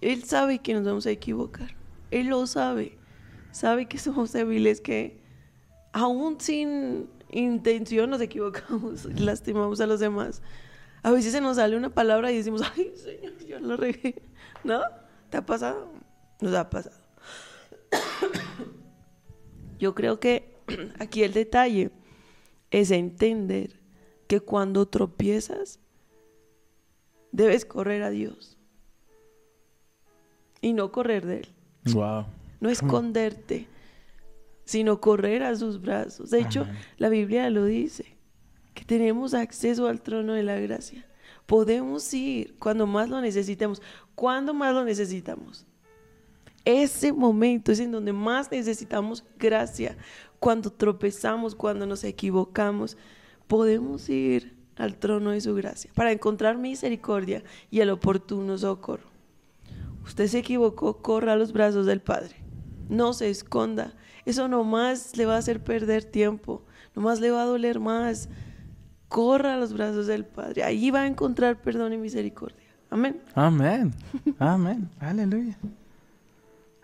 [0.00, 1.74] Él sabe que nos vamos a equivocar.
[2.10, 2.98] Él lo sabe.
[3.52, 5.20] Sabe que somos débiles, que
[5.92, 10.42] aún sin intención nos equivocamos, lastimamos a los demás.
[11.02, 14.22] A veces se nos sale una palabra y decimos, ay, Señor, yo lo regué.
[14.64, 14.80] ¿No?
[15.30, 15.88] ¿Te ha pasado?
[16.40, 16.96] Nos ha pasado.
[19.78, 20.56] Yo creo que
[20.98, 21.90] aquí el detalle
[22.70, 23.80] es entender
[24.26, 25.80] que cuando tropiezas,
[27.32, 28.58] debes correr a Dios
[30.60, 31.48] y no correr de Él.
[31.92, 32.26] Wow.
[32.60, 33.66] No esconderte,
[34.64, 36.30] sino correr a sus brazos.
[36.30, 36.76] De hecho, Amén.
[36.98, 38.16] la Biblia lo dice,
[38.74, 41.06] que tenemos acceso al trono de la gracia.
[41.50, 43.82] Podemos ir cuando más lo necesitemos.
[44.14, 45.66] ¿Cuándo más lo necesitamos?
[46.64, 49.96] Ese momento es en donde más necesitamos gracia.
[50.38, 52.96] Cuando tropezamos, cuando nos equivocamos,
[53.48, 59.10] podemos ir al trono de su gracia para encontrar misericordia y el oportuno socorro.
[60.04, 62.36] Usted se equivocó, corra a los brazos del Padre.
[62.88, 63.96] No se esconda.
[64.24, 66.62] Eso nomás le va a hacer perder tiempo.
[66.94, 68.28] Nomás le va a doler más.
[69.10, 70.62] Corra a los brazos del Padre.
[70.62, 72.68] Ahí va a encontrar perdón y misericordia.
[72.90, 73.20] Amén.
[73.34, 73.92] Amén.
[74.38, 74.88] Amén.
[75.00, 75.58] Aleluya.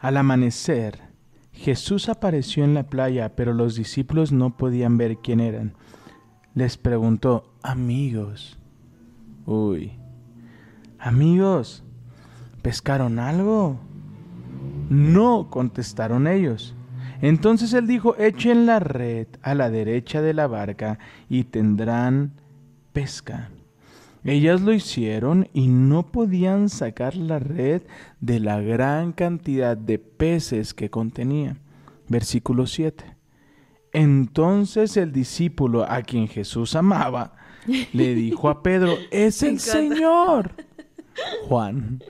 [0.00, 0.98] Al amanecer,
[1.52, 5.74] Jesús apareció en la playa, pero los discípulos no podían ver quién eran.
[6.54, 8.58] Les preguntó, amigos.
[9.46, 9.92] Uy.
[10.98, 11.84] Amigos,
[12.60, 13.78] ¿pescaron algo?
[14.90, 16.74] No, contestaron ellos.
[17.20, 20.98] Entonces él dijo, echen la red a la derecha de la barca
[21.28, 22.32] y tendrán
[22.92, 23.50] pesca.
[24.24, 27.82] Ellas lo hicieron y no podían sacar la red
[28.20, 31.56] de la gran cantidad de peces que contenía.
[32.08, 33.04] Versículo 7.
[33.92, 37.34] Entonces el discípulo a quien Jesús amaba
[37.92, 39.60] le dijo a Pedro, es el.
[39.60, 40.50] Señor.
[41.48, 42.02] Juan,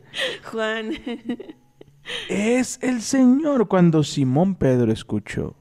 [0.50, 0.92] Juan.
[2.28, 5.56] Es el Señor cuando Simón Pedro escuchó.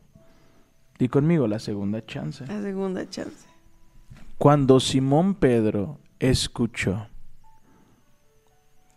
[0.98, 2.46] Di conmigo la segunda chance.
[2.48, 3.48] La segunda chance.
[4.38, 7.08] Cuando Simón Pedro escuchó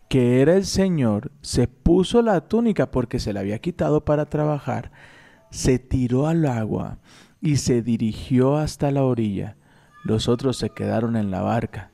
[0.09, 4.91] que era el Señor, se puso la túnica porque se la había quitado para trabajar,
[5.51, 6.97] se tiró al agua
[7.41, 9.55] y se dirigió hasta la orilla.
[10.03, 11.91] Los otros se quedaron en la barca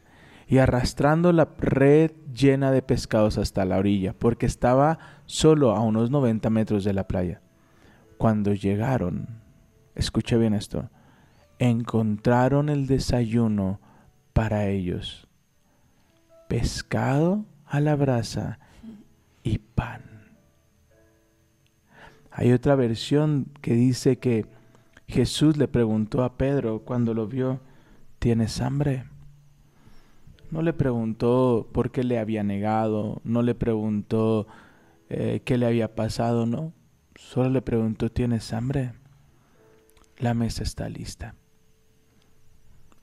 [0.47, 6.11] y arrastrando la red llena de pescados hasta la orilla, porque estaba solo a unos
[6.11, 7.41] 90 metros de la playa.
[8.17, 9.27] Cuando llegaron,
[9.95, 10.89] escuche bien esto,
[11.59, 13.79] encontraron el desayuno
[14.33, 15.27] para ellos.
[16.47, 18.59] Pescado a la brasa
[19.43, 20.01] y pan.
[22.31, 24.45] Hay otra versión que dice que
[25.07, 27.61] Jesús le preguntó a Pedro cuando lo vio,
[28.19, 29.05] ¿tienes hambre?
[30.55, 34.47] No le preguntó por qué le había negado, no le preguntó
[35.09, 36.71] eh, qué le había pasado, no.
[37.15, 38.93] Solo le preguntó, ¿tienes hambre?
[40.17, 41.35] La mesa está lista.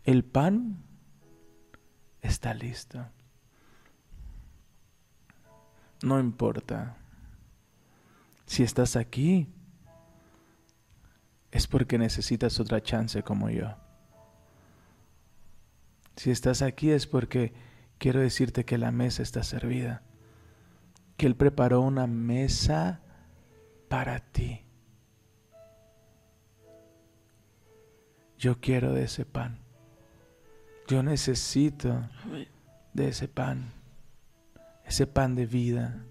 [0.05, 0.83] El pan
[2.23, 3.05] está listo.
[6.03, 6.97] No importa.
[8.47, 9.47] Si estás aquí,
[11.51, 13.77] es porque necesitas otra chance como yo.
[16.16, 17.53] Si estás aquí es porque
[17.98, 20.03] quiero decirte que la mesa está servida.
[21.16, 23.01] Que Él preparó una mesa
[23.88, 24.62] para ti.
[28.38, 29.59] Yo quiero de ese pan.
[30.88, 32.09] Yo necesito
[32.92, 33.72] de ese pan.
[34.85, 36.05] ese pan de vida.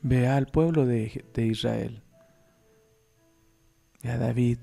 [0.00, 2.02] Ve al pueblo de, de Israel,
[4.02, 4.58] ve a David,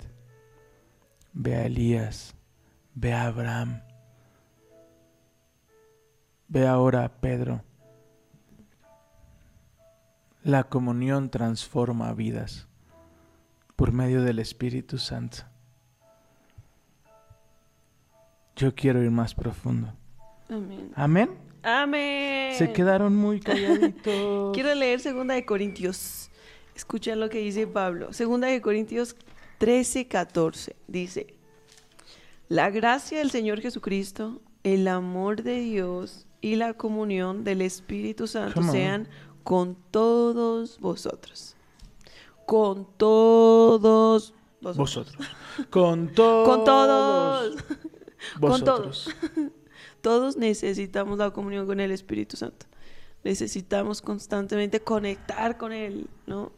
[1.34, 2.36] ve a Elías,
[2.96, 3.82] ve a Abraham,
[6.48, 7.64] ve ahora a Pedro.
[10.44, 12.68] La comunión transforma vidas
[13.76, 15.44] por medio del Espíritu Santo.
[18.56, 19.94] Yo quiero ir más profundo.
[20.50, 20.92] Amén.
[20.96, 21.50] Amén.
[21.64, 22.56] Amén.
[22.56, 24.52] Se quedaron muy calladitos.
[24.54, 26.29] Quiero leer Segunda de Corintios.
[26.80, 28.14] Escuchen lo que dice Pablo.
[28.14, 29.18] Segunda de Corintios
[29.58, 30.78] 13, 14.
[30.88, 31.36] Dice,
[32.48, 38.64] la gracia del Señor Jesucristo, el amor de Dios y la comunión del Espíritu Santo
[38.64, 39.10] sean
[39.44, 41.58] con todos vosotros.
[42.46, 44.78] Con todos vosotros.
[44.78, 45.28] Vosotros.
[45.70, 46.48] Con todos.
[46.48, 47.56] Con todos.
[48.40, 49.10] Con Vosotros.
[50.02, 52.68] Todos necesitamos la comunión con el Espíritu Santo.
[53.26, 56.54] Necesitamos constantemente conectar con Él, ¿no?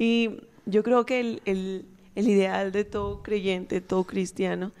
[0.00, 0.30] Y
[0.64, 1.84] yo creo que el, el-
[2.14, 4.72] el ideal de todo creyente, todo cristiano,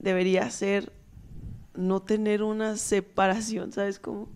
[0.00, 0.92] debería ser
[1.74, 4.28] no tener una separación, ¿sabes cómo?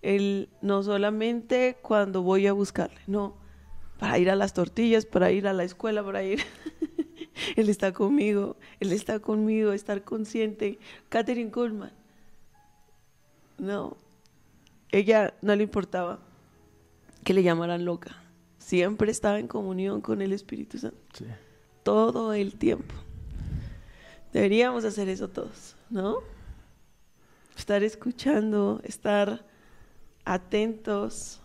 [0.00, 3.34] El, no solamente cuando voy a buscarle, no,
[3.98, 6.40] para ir a las tortillas, para ir a la escuela, para ir...
[7.56, 10.78] Él está conmigo, Él está conmigo, estar consciente.
[11.08, 11.92] Catherine Coleman,
[13.58, 13.96] no,
[14.92, 16.20] ella no le importaba
[17.24, 18.22] que le llamaran loca.
[18.66, 21.24] Siempre estaba en comunión con el Espíritu Santo, Sí.
[21.84, 22.96] todo el tiempo.
[24.32, 26.16] Deberíamos hacer eso todos, ¿no?
[27.56, 29.46] Estar escuchando, estar
[30.24, 31.40] atentos.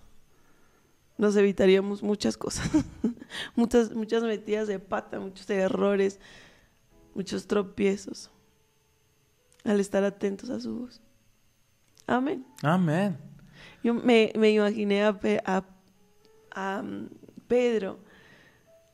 [1.20, 2.68] Nos evitaríamos muchas cosas,
[3.56, 6.20] muchas, muchas metidas de pata, muchos errores,
[7.14, 8.32] muchos tropiezos,
[9.64, 11.02] al estar atentos a su voz.
[12.08, 12.48] Amén.
[12.64, 13.16] Amén.
[13.84, 15.66] Yo me, me imaginé a, a-
[16.52, 17.10] a, mm,
[17.48, 18.00] Pedro.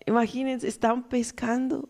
[0.05, 1.89] Imagínense, estaban pescando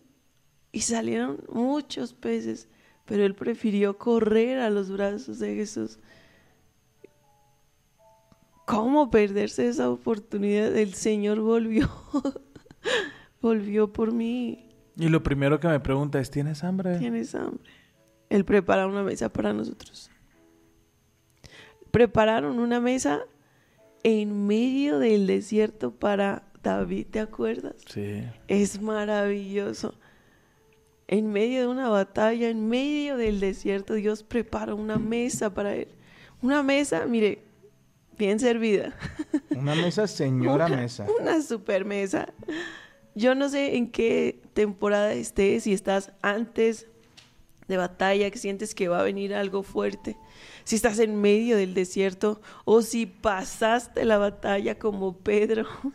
[0.71, 2.67] y salieron muchos peces,
[3.05, 5.99] pero él prefirió correr a los brazos de Jesús.
[8.65, 10.75] ¿Cómo perderse esa oportunidad?
[10.75, 11.89] El Señor volvió,
[13.41, 14.67] volvió por mí.
[14.97, 16.97] Y lo primero que me pregunta es, ¿tienes hambre?
[16.97, 17.71] Tienes hambre.
[18.29, 20.11] Él prepara una mesa para nosotros.
[21.91, 23.21] Prepararon una mesa
[24.03, 27.75] en medio del desierto para David, ¿te acuerdas?
[27.87, 28.23] Sí.
[28.47, 29.95] Es maravilloso.
[31.07, 35.87] En medio de una batalla, en medio del desierto, Dios prepara una mesa para él.
[36.41, 37.43] Una mesa, mire,
[38.17, 38.95] bien servida.
[39.51, 41.07] Una mesa, señora Una- mesa.
[41.21, 42.33] Una super mesa.
[43.15, 46.87] Yo no sé en qué temporada estés, si estás antes
[47.67, 50.15] de batalla, que sientes que va a venir algo fuerte,
[50.67, 55.65] si estás en medio del desierto o si pasaste la batalla como Pedro.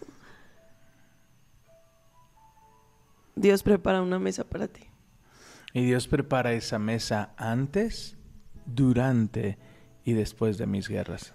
[3.37, 4.85] Dios prepara una mesa para ti.
[5.75, 8.17] Y Dios prepara esa mesa antes,
[8.65, 9.59] durante
[10.07, 11.35] y después de mis guerras.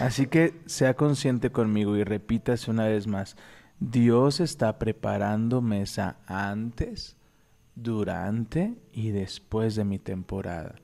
[0.00, 3.36] Así que sea consciente conmigo y repítase una vez más.
[3.78, 7.16] Dios está preparando mesa antes,
[7.76, 10.74] durante y después de mi temporada.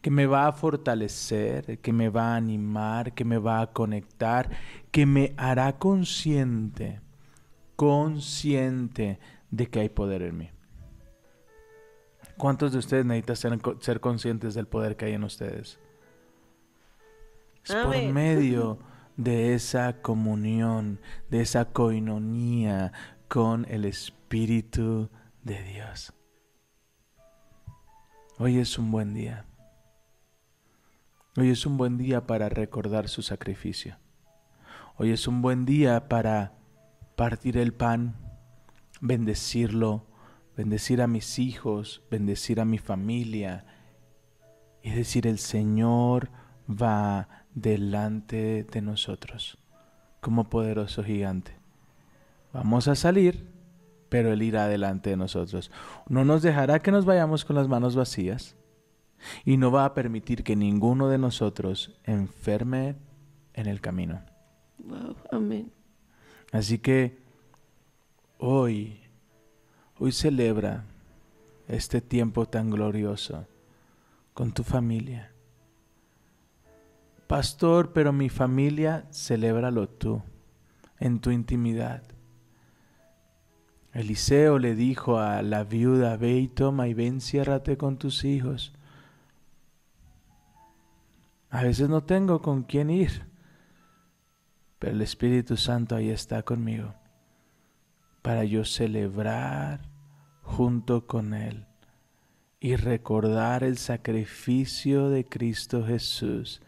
[0.00, 4.50] Que me va a fortalecer, que me va a animar, que me va a conectar,
[4.90, 7.00] que me hará consciente,
[7.76, 9.18] consciente
[9.50, 10.50] de que hay poder en mí.
[12.38, 15.78] ¿Cuántos de ustedes necesitan ser, ser conscientes del poder que hay en ustedes?
[17.64, 18.78] Es por medio
[19.16, 22.92] de esa comunión, de esa coinonía
[23.28, 25.10] con el Espíritu
[25.42, 26.12] de Dios.
[28.38, 29.46] Hoy es un buen día.
[31.34, 33.96] Hoy es un buen día para recordar su sacrificio.
[34.98, 36.52] Hoy es un buen día para
[37.16, 38.16] partir el pan,
[39.00, 40.04] bendecirlo,
[40.58, 43.64] bendecir a mis hijos, bendecir a mi familia
[44.82, 46.28] y decir el Señor
[46.68, 49.56] va delante de nosotros
[50.20, 51.56] como poderoso gigante.
[52.52, 53.50] Vamos a salir,
[54.10, 55.70] pero Él irá delante de nosotros.
[56.10, 58.54] No nos dejará que nos vayamos con las manos vacías
[59.44, 62.96] y no va a permitir que ninguno de nosotros enferme
[63.54, 64.22] en el camino.
[64.78, 65.72] Wow, amén.
[66.50, 67.18] Así que
[68.38, 69.00] hoy,
[69.98, 70.84] hoy celebra
[71.68, 73.46] este tiempo tan glorioso
[74.34, 75.32] con tu familia.
[77.26, 80.22] Pastor, pero mi familia, celébralo tú,
[80.98, 82.02] en tu intimidad.
[83.92, 88.72] Eliseo le dijo a la viuda, ve y toma y ven, ciérrate con tus hijos.
[91.52, 93.26] A veces no tengo con quién ir,
[94.78, 96.94] pero el Espíritu Santo ahí está conmigo
[98.22, 99.82] para yo celebrar
[100.40, 101.66] junto con Él
[102.58, 106.62] y recordar el sacrificio de Cristo Jesús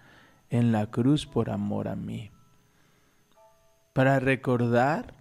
[0.51, 2.31] en la cruz por amor a mí.
[3.95, 5.15] Para recordar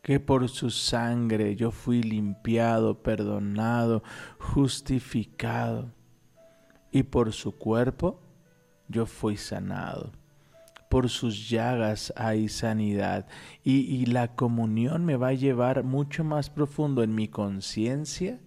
[0.00, 4.02] que por su sangre yo fui limpiado, perdonado,
[4.38, 5.92] justificado,
[6.90, 8.22] y por su cuerpo
[8.88, 10.12] yo fui sanado.
[10.88, 13.26] Por sus llagas hay sanidad
[13.62, 18.40] y, y la comunión me va a llevar mucho más profundo en mi conciencia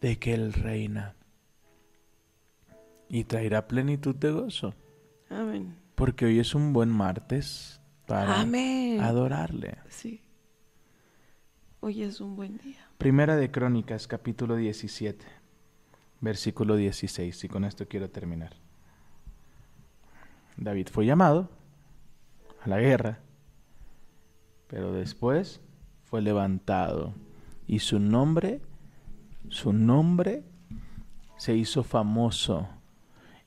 [0.00, 1.16] de que Él reina
[3.08, 4.74] y traerá plenitud de gozo.
[5.28, 5.76] Amén.
[5.94, 9.00] Porque hoy es un buen martes para Amén.
[9.00, 9.78] adorarle.
[9.88, 10.22] Sí.
[11.80, 12.88] Hoy es un buen día.
[12.98, 15.24] Primera de Crónicas, capítulo 17,
[16.20, 18.54] versículo 16, y con esto quiero terminar.
[20.56, 21.50] David fue llamado
[22.62, 23.20] a la guerra,
[24.68, 25.60] pero después
[26.04, 27.14] fue levantado
[27.66, 28.60] y su nombre,
[29.48, 30.44] su nombre
[31.36, 32.68] se hizo famoso.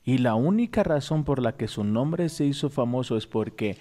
[0.04, 3.78] Y la única razón por la que su nombre se hizo famoso es porque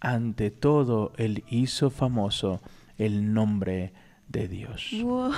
[0.00, 2.60] ante todo él hizo famoso
[2.98, 3.92] el nombre
[4.28, 4.90] de Dios.
[5.02, 5.32] Wow.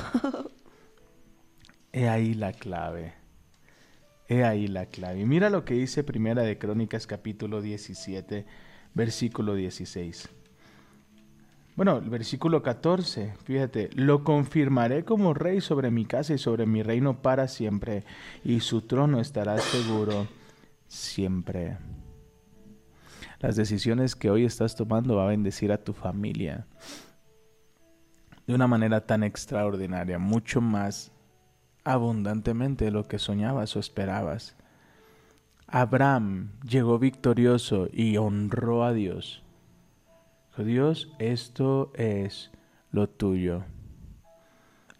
[1.97, 3.15] He ahí la clave.
[4.27, 5.21] He ahí la clave.
[5.21, 8.45] Y mira lo que dice Primera de Crónicas capítulo 17,
[8.95, 10.29] versículo 16.
[11.77, 16.83] Bueno, el versículo 14, fíjate, lo confirmaré como rey sobre mi casa y sobre mi
[16.83, 18.03] reino para siempre,
[18.43, 20.27] y su trono estará seguro
[20.89, 21.79] siempre.
[23.39, 26.67] Las decisiones que hoy estás tomando va a bendecir a tu familia
[28.49, 31.14] de una manera tan extraordinaria, mucho más
[31.85, 34.57] abundantemente lo que soñabas o esperabas.
[35.67, 39.43] Abraham llegó victorioso y honró a Dios.
[40.63, 42.53] Dios, esto es
[42.93, 43.65] lo tuyo.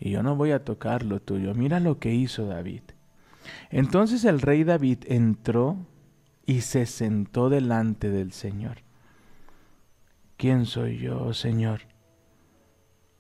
[0.01, 1.55] Y yo no voy a tocar lo tuyo.
[1.55, 2.83] Mira lo que hizo David.
[3.71, 5.77] Entonces el rey David entró
[6.45, 8.79] y se sentó delante del Señor.
[10.37, 11.83] ¿Quién soy yo, Señor?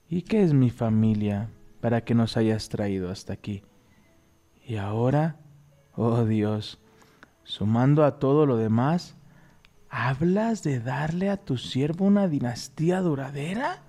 [0.08, 1.48] ¿Y qué es mi familia
[1.84, 3.62] para que nos hayas traído hasta aquí?
[4.66, 5.36] Y ahora,
[5.94, 6.80] oh Dios,
[7.42, 9.16] sumando a todo lo demás,
[9.90, 13.82] ¿hablas de darle a tu siervo una dinastía duradera?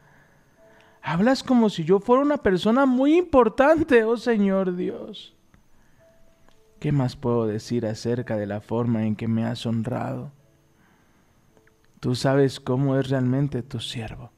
[1.01, 5.33] Hablas como si yo fuera una persona muy importante, oh Señor Dios.
[6.81, 10.33] ¿Qué más puedo decir acerca de la forma en que me has honrado?
[12.01, 14.34] Tú sabes cómo es realmente tu siervo.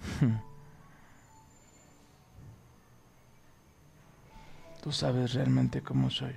[4.82, 6.34] Tú sabes realmente cómo soy.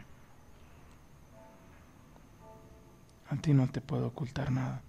[3.30, 4.82] A ti no te puedo ocultar nada.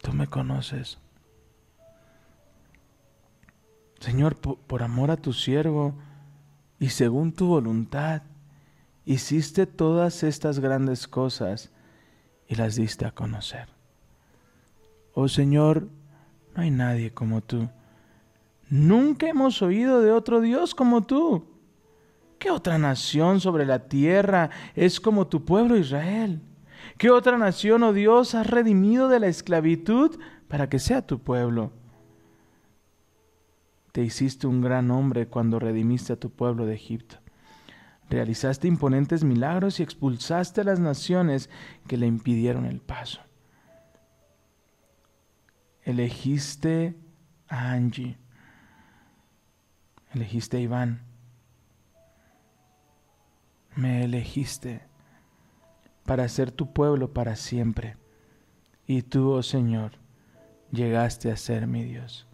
[0.00, 0.98] Tú me conoces.
[4.00, 5.94] Señor, por, amor a tu siervo
[6.78, 8.22] y según tu voluntad,
[9.04, 11.72] hiciste todas estas grandes cosas
[12.46, 13.68] y las diste a conocer.
[15.14, 15.88] Oh Señor,
[16.58, 17.68] no hay nadie como tú.
[18.68, 21.44] Nunca hemos oído de otro Dios como tú.
[22.40, 26.40] ¿Qué otra nación sobre la tierra es como tu pueblo Israel?
[26.96, 31.70] ¿Qué otra nación, oh Dios, has redimido de la esclavitud para que sea tu pueblo?
[33.92, 37.18] Te hiciste un gran hombre cuando redimiste a tu pueblo de Egipto.
[38.10, 41.50] Realizaste imponentes milagros y expulsaste a las naciones
[41.86, 43.27] que le impidieron el paso.
[45.88, 46.94] Elegiste
[47.48, 48.18] a Angie.
[50.12, 51.00] Elegiste a Iván.
[53.74, 54.82] Me elegiste
[56.04, 57.96] para ser tu pueblo para siempre.
[58.86, 59.92] Y tú, oh Señor,
[60.72, 62.26] llegaste a ser mi Dios.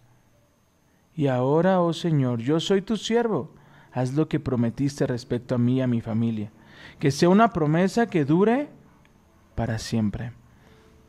[1.15, 3.55] Y ahora, oh Señor, yo soy tu siervo.
[3.93, 6.51] Haz lo que prometiste respecto a mí y a mi familia.
[6.99, 8.67] Que sea una promesa que dure
[9.55, 10.33] para siempre.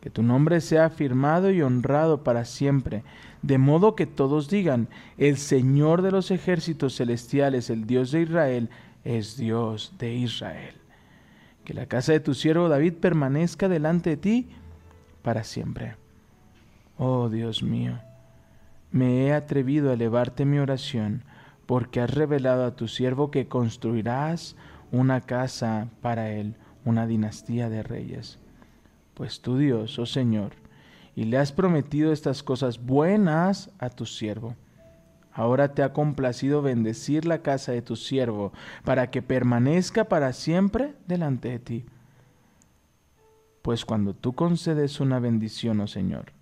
[0.06, 3.02] Que tu nombre sea afirmado y honrado para siempre.
[3.42, 4.86] De modo que todos digan,
[5.18, 8.70] el Señor de los ejércitos celestiales, el Dios de Israel,
[9.02, 10.76] es Dios de Israel.
[11.64, 14.48] Que la casa de tu siervo David permanezca delante de ti
[15.22, 15.96] para siempre.
[16.98, 17.98] Oh Dios mío
[18.92, 21.24] me he atrevido a elevarte mi oración,
[21.66, 24.54] porque has revelado a tu siervo que construirás
[24.92, 26.54] una casa para él,
[26.84, 28.38] una dinastía de reyes.
[29.16, 30.52] Pues tu Dios, oh Señor,
[31.14, 34.54] y le has prometido estas cosas buenas a tu siervo.
[35.32, 38.52] Ahora te ha complacido bendecir la casa de tu siervo,
[38.84, 41.86] para que permanezca para siempre delante de ti.
[43.62, 46.32] Pues cuando tú concedes una bendición, oh Señor,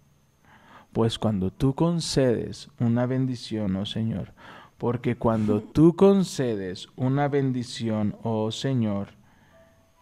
[0.92, 4.32] pues cuando tú concedes una bendición, oh Señor,
[4.78, 9.10] porque cuando tú concedes una bendición, oh Señor,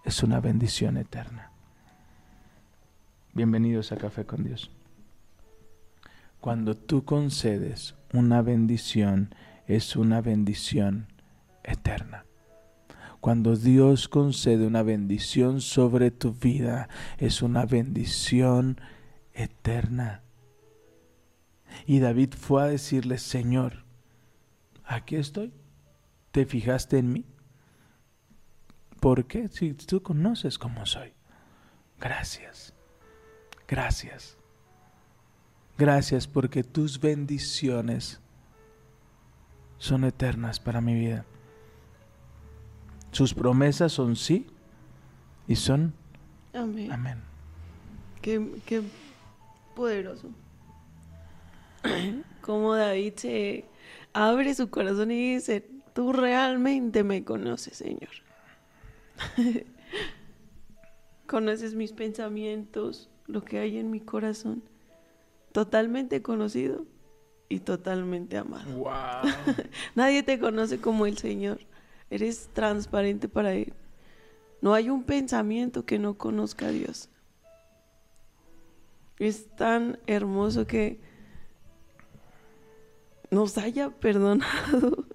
[0.06, 1.51] es una bendición eterna.
[3.34, 4.70] Bienvenidos a Café con Dios.
[6.38, 9.34] Cuando tú concedes una bendición,
[9.66, 11.06] es una bendición
[11.64, 12.26] eterna.
[13.20, 18.78] Cuando Dios concede una bendición sobre tu vida, es una bendición
[19.32, 20.20] eterna.
[21.86, 23.84] Y David fue a decirle, Señor,
[24.84, 25.54] aquí estoy.
[26.32, 27.24] ¿Te fijaste en mí?
[29.00, 29.48] ¿Por qué?
[29.48, 31.14] Si tú conoces cómo soy.
[31.98, 32.71] Gracias.
[33.68, 34.36] Gracias.
[35.78, 38.20] Gracias porque tus bendiciones
[39.78, 41.24] son eternas para mi vida.
[43.10, 44.46] Sus promesas son sí
[45.48, 45.94] y son
[46.52, 46.92] Amén.
[46.92, 47.18] amén.
[48.20, 48.82] Qué, qué
[49.74, 50.28] poderoso.
[52.40, 53.64] Como David se
[54.12, 58.10] abre su corazón y dice, tú realmente me conoces, Señor.
[61.26, 64.62] conoces mis pensamientos, lo que hay en mi corazón.
[65.52, 66.86] Totalmente conocido
[67.48, 68.78] y totalmente amado.
[68.78, 69.30] Wow.
[69.94, 71.58] Nadie te conoce como el Señor.
[72.10, 73.74] Eres transparente para Él.
[74.62, 77.08] No hay un pensamiento que no conozca a Dios.
[79.18, 81.00] Es tan hermoso que
[83.30, 85.06] nos haya perdonado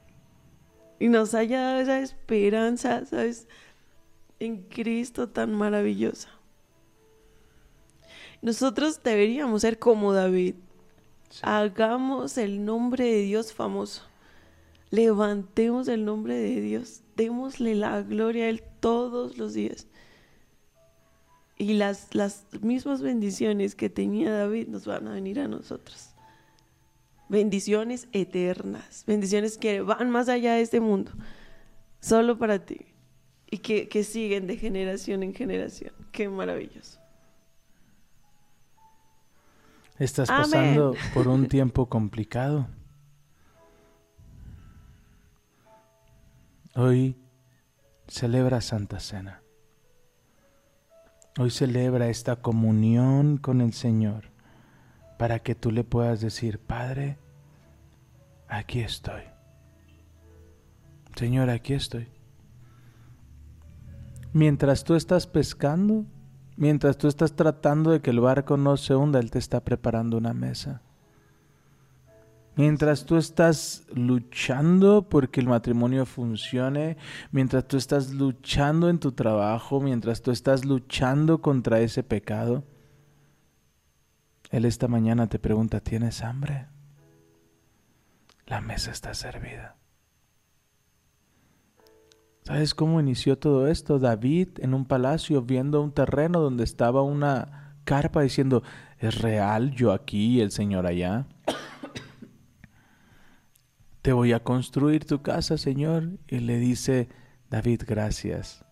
[0.98, 3.48] y nos haya dado esa esperanza, ¿sabes?
[4.38, 6.28] En Cristo tan maravillosa.
[8.42, 10.54] Nosotros deberíamos ser como David.
[11.42, 14.02] Hagamos el nombre de Dios famoso.
[14.90, 17.02] Levantemos el nombre de Dios.
[17.16, 19.86] Démosle la gloria a Él todos los días.
[21.58, 26.10] Y las, las mismas bendiciones que tenía David nos van a venir a nosotros.
[27.28, 29.04] Bendiciones eternas.
[29.06, 31.12] Bendiciones que van más allá de este mundo.
[32.00, 32.86] Solo para ti.
[33.50, 35.92] Y que, que siguen de generación en generación.
[36.10, 36.98] Qué maravilloso.
[40.00, 40.42] Estás Amén.
[40.44, 42.66] pasando por un tiempo complicado.
[46.74, 47.18] Hoy
[48.08, 49.42] celebra Santa Cena.
[51.38, 54.30] Hoy celebra esta comunión con el Señor
[55.18, 57.18] para que tú le puedas decir, Padre,
[58.48, 59.20] aquí estoy.
[61.14, 62.08] Señor, aquí estoy.
[64.32, 66.06] Mientras tú estás pescando,
[66.60, 70.18] mientras tú estás tratando de que el barco no se hunda, Él te está preparando
[70.18, 70.82] una mesa.
[72.54, 76.98] Mientras tú estás luchando porque el matrimonio funcione,
[77.32, 82.62] mientras tú estás luchando en tu trabajo, mientras tú estás luchando contra ese pecado,
[84.50, 86.66] Él esta mañana te pregunta, ¿tienes hambre?
[88.44, 89.79] La mesa está servida.
[92.42, 93.98] ¿Sabes cómo inició todo esto?
[93.98, 98.62] David en un palacio viendo un terreno donde estaba una carpa diciendo,
[98.98, 101.26] ¿es real yo aquí y el Señor allá?
[104.02, 106.18] Te voy a construir tu casa, Señor.
[106.28, 107.08] Y le dice,
[107.50, 108.64] David, gracias.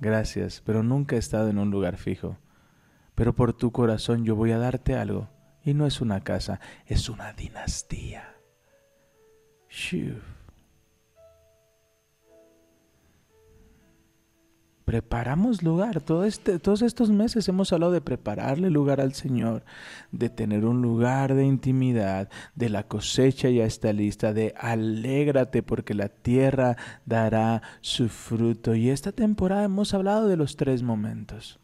[0.00, 2.38] Gracias, pero nunca he estado en un lugar fijo.
[3.14, 5.28] Pero por tu corazón yo voy a darte algo.
[5.64, 8.34] Y no es una casa, es una dinastía.
[9.68, 10.31] Shiv.
[14.84, 16.02] Preparamos lugar.
[16.24, 19.64] Este, todos estos meses hemos hablado de prepararle lugar al Señor,
[20.10, 25.94] de tener un lugar de intimidad, de la cosecha ya está lista, de alégrate porque
[25.94, 26.76] la tierra
[27.06, 28.74] dará su fruto.
[28.74, 31.58] Y esta temporada hemos hablado de los tres momentos.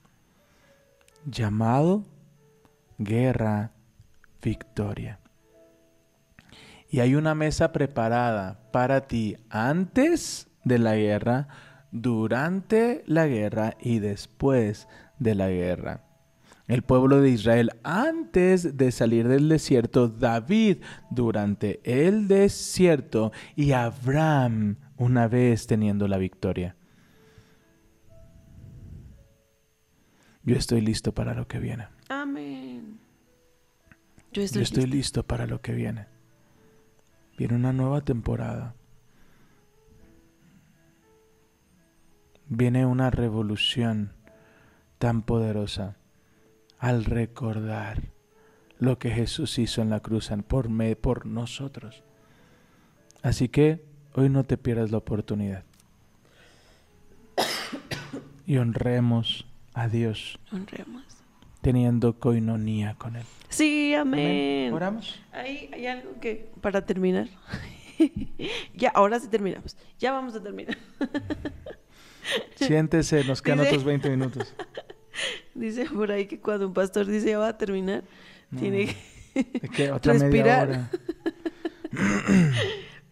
[1.25, 2.05] Llamado,
[2.99, 3.73] guerra,
[4.43, 5.19] victoria.
[6.91, 11.49] Y hay una mesa preparada para ti antes de la guerra,
[11.91, 16.05] durante la guerra y después de la guerra.
[16.66, 20.78] El pueblo de Israel antes de salir del desierto, David
[21.11, 26.76] durante el desierto y Abraham una vez teniendo la victoria.
[30.43, 31.89] Yo estoy listo para lo que viene.
[32.09, 32.99] Amén.
[34.32, 34.97] Yo estoy, Yo estoy lista.
[34.97, 36.07] listo para lo que viene.
[37.39, 38.74] Viene una nueva temporada.
[42.49, 44.12] Viene una revolución
[44.99, 45.96] tan poderosa
[46.78, 48.03] al recordar
[48.78, 52.05] lo que Jesús hizo en la cruz por, me, por nosotros.
[53.22, 53.84] Así que
[54.14, 55.64] hoy no te pierdas la oportunidad.
[58.46, 60.38] Y honremos a Dios.
[60.51, 61.05] Honremos.
[61.61, 63.24] Teniendo coinonía con Él.
[63.51, 64.72] Sí, amén.
[64.72, 65.20] ¿Oramos?
[65.32, 67.28] Ahí hay algo que, para terminar.
[68.74, 69.76] ya, ahora sí terminamos.
[69.99, 70.78] Ya vamos a terminar.
[72.57, 74.55] Siéntese, nos quedan Dice- otros 20 minutos.
[75.55, 78.05] Dice por ahí que cuando un pastor dice ya va a terminar,
[78.57, 78.95] tiene
[79.74, 79.91] que...
[79.91, 80.68] Media Respirar.
[80.68, 80.91] hora.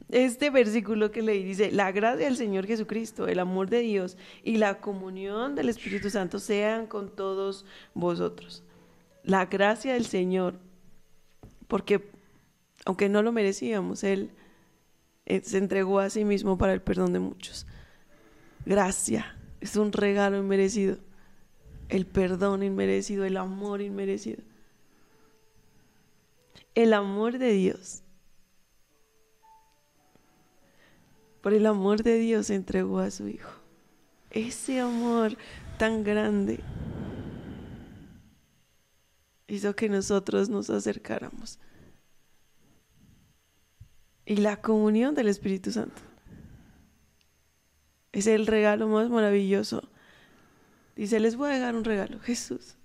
[0.09, 4.57] Este versículo que leí dice, la gracia del Señor Jesucristo, el amor de Dios y
[4.59, 8.63] la comunión del Espíritu Santo sean con todos vosotros.
[9.25, 10.61] La gracia del Señor,
[11.67, 12.09] porque
[12.85, 14.31] aunque no lo merecíamos, Él
[15.27, 17.67] eh, se entregó a sí mismo para el perdón de muchos.
[18.67, 20.99] Gracia es un regalo inmerecido.
[21.89, 24.43] El perdón inmerecido, el amor inmerecido.
[26.75, 28.03] El amor de Dios.
[31.41, 33.53] Por el amor de Dios entregó a su Hijo.
[34.31, 35.37] Ese amor
[35.79, 36.59] tan grande
[39.47, 41.61] hizo que nosotros nos acercáramos.
[44.25, 46.03] Y la comunión del Espíritu Santo
[48.13, 49.89] es el regalo más maravilloso.
[50.97, 52.77] Dice, les voy a dejar un regalo, Jesús,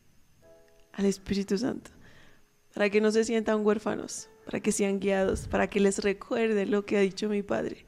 [0.93, 1.91] al Espíritu Santo,
[2.74, 6.86] para que no se sientan huérfanos, para que sean guiados, para que les recuerde lo
[6.86, 7.86] que ha dicho mi Padre,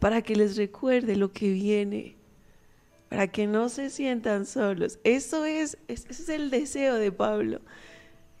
[0.00, 2.16] para que les recuerde lo que viene,
[3.08, 4.98] para que no se sientan solos.
[5.04, 7.60] Eso es, es- ese es el deseo de Pablo,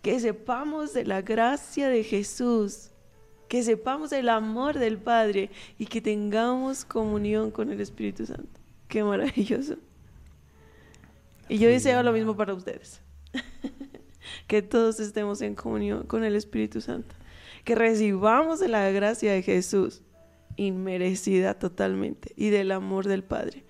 [0.02, 2.90] que sepamos de la gracia de Jesús,
[3.48, 8.60] que sepamos del amor del Padre y que tengamos comunión con el Espíritu Santo.
[8.88, 9.76] Qué maravilloso.
[11.48, 13.00] Y yo deseo lo mismo para ustedes.
[14.46, 17.14] que todos estemos en comunión con el Espíritu Santo.
[17.64, 20.02] Que recibamos de la gracia de Jesús,
[20.56, 23.64] inmerecida totalmente, y del amor del Padre.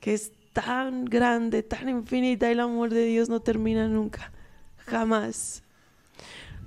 [0.00, 4.32] Que es tan grande, tan infinita, y el amor de Dios no termina nunca.
[4.78, 5.62] Jamás.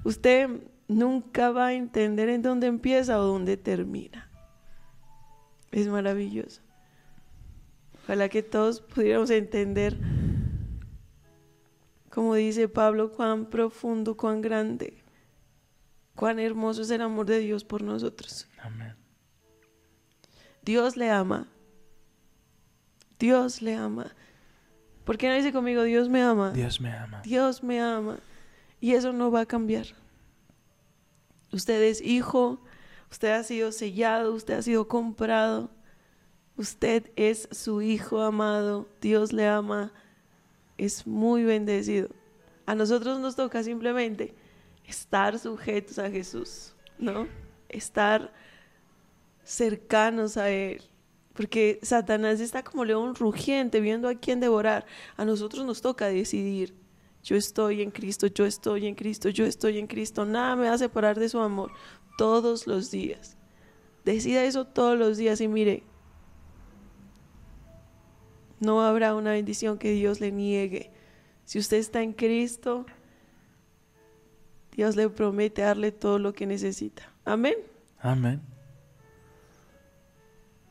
[0.04, 0.50] Usted
[0.88, 4.30] nunca va a entender en dónde empieza o dónde termina.
[5.72, 6.62] Es maravilloso.
[8.04, 9.98] Ojalá que todos pudiéramos entender,
[12.10, 15.04] como dice Pablo, cuán profundo, cuán grande,
[16.16, 18.48] cuán hermoso es el amor de Dios por nosotros.
[18.60, 18.96] Amén.
[20.64, 21.48] Dios le ama.
[23.20, 24.16] Dios le ama.
[25.04, 26.52] ¿Por qué no dice conmigo, Dios me ama?
[26.52, 27.22] Dios me ama.
[27.24, 28.20] Dios me ama.
[28.80, 29.88] Y eso no va a cambiar.
[31.52, 32.60] Usted es hijo,
[33.10, 35.70] usted ha sido sellado, usted ha sido comprado.
[36.58, 39.94] Usted es su hijo amado, Dios le ama,
[40.78, 42.10] es muy bendecido.
[42.66, 44.34] A nosotros nos toca simplemente
[44.88, 47.28] estar sujetos a Jesús, ¿no?
[47.70, 48.34] Estar
[49.44, 50.82] cercanos a Él.
[51.34, 54.88] Porque Satanás está como león rugiente viendo a quién devorar.
[55.16, 56.74] A nosotros nos toca decidir.
[57.28, 60.24] Yo estoy en Cristo, yo estoy en Cristo, yo estoy en Cristo.
[60.24, 61.74] Nada me va a separar de su amor
[62.18, 63.36] todos los días.
[64.06, 65.84] Decida eso todos los días y mire,
[68.62, 70.90] no habrá una bendición que Dios le niegue.
[71.44, 72.86] Si usted está en Cristo,
[74.72, 77.12] Dios le promete darle todo lo que necesita.
[77.26, 77.56] Amén.
[78.00, 78.42] Amén.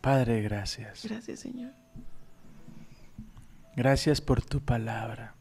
[0.01, 1.05] Padre, gracias.
[1.05, 1.73] Gracias, Señor.
[3.77, 5.36] Gracias por tu palabra.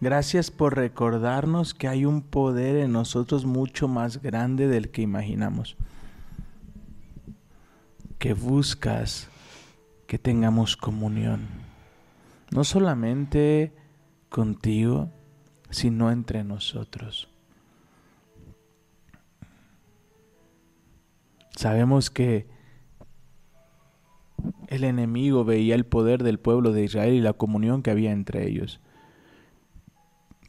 [0.00, 5.76] Gracias por recordarnos que hay un poder en nosotros mucho más grande del que imaginamos.
[8.18, 9.28] Que buscas
[10.06, 11.46] que tengamos comunión.
[12.50, 13.74] No solamente
[14.30, 15.10] contigo,
[15.68, 17.28] sino entre nosotros.
[21.54, 22.48] Sabemos que
[24.68, 28.48] el enemigo veía el poder del pueblo de Israel y la comunión que había entre
[28.48, 28.80] ellos.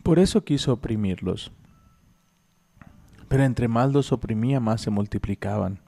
[0.04, 1.52] Por eso quiso oprimirlos.
[3.28, 5.80] Pero entre más los oprimía, más se multiplicaban.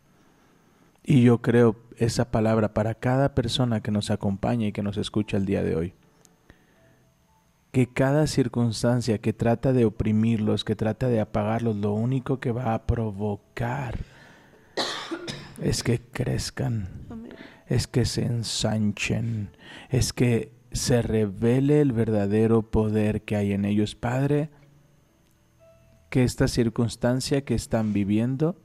[1.04, 5.38] Y yo creo esa palabra para cada persona que nos acompaña y que nos escucha
[5.38, 5.94] el día de hoy.
[7.72, 12.74] Que cada circunstancia que trata de oprimirlos, que trata de apagarlos, lo único que va
[12.74, 13.98] a provocar
[15.62, 17.04] es que crezcan
[17.68, 19.50] es que se ensanchen,
[19.90, 23.96] es que se revele el verdadero poder que hay en ellos.
[23.96, 24.50] Padre,
[26.10, 28.56] que esta circunstancia que están viviendo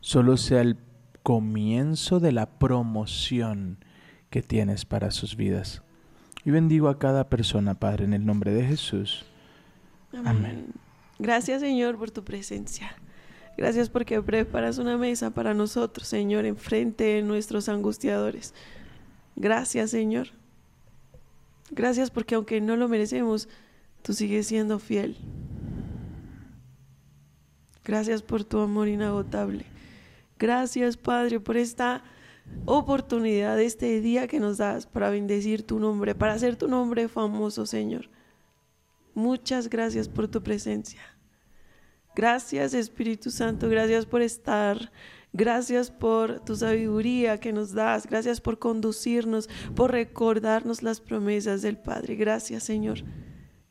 [0.00, 0.76] solo sea el
[1.22, 3.78] comienzo de la promoción
[4.30, 5.82] que tienes para sus vidas.
[6.44, 9.24] Y bendigo a cada persona, Padre, en el nombre de Jesús.
[10.24, 10.66] Amén.
[11.18, 12.96] Gracias, Señor, por tu presencia.
[13.56, 18.54] Gracias porque preparas una mesa para nosotros, Señor, enfrente de nuestros angustiadores.
[19.36, 20.28] Gracias, Señor.
[21.72, 23.48] Gracias porque aunque no lo merecemos,
[24.02, 25.16] tú sigues siendo fiel.
[27.82, 29.64] Gracias por tu amor inagotable.
[30.38, 32.04] Gracias, Padre, por esta
[32.66, 37.64] oportunidad, este día que nos das para bendecir tu nombre, para hacer tu nombre famoso,
[37.64, 38.10] Señor.
[39.14, 41.00] Muchas gracias por tu presencia.
[42.14, 44.92] Gracias, Espíritu Santo, gracias por estar.
[45.32, 48.06] Gracias por tu sabiduría que nos das.
[48.06, 52.16] Gracias por conducirnos, por recordarnos las promesas del Padre.
[52.16, 52.98] Gracias, Señor.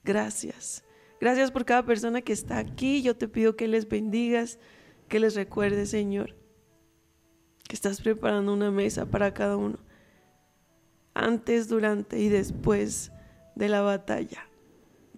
[0.03, 0.83] Gracias.
[1.19, 3.03] Gracias por cada persona que está aquí.
[3.03, 4.57] Yo te pido que les bendigas,
[5.07, 6.35] que les recuerdes, Señor,
[7.67, 9.77] que estás preparando una mesa para cada uno,
[11.13, 13.11] antes, durante y después
[13.55, 14.47] de la batalla.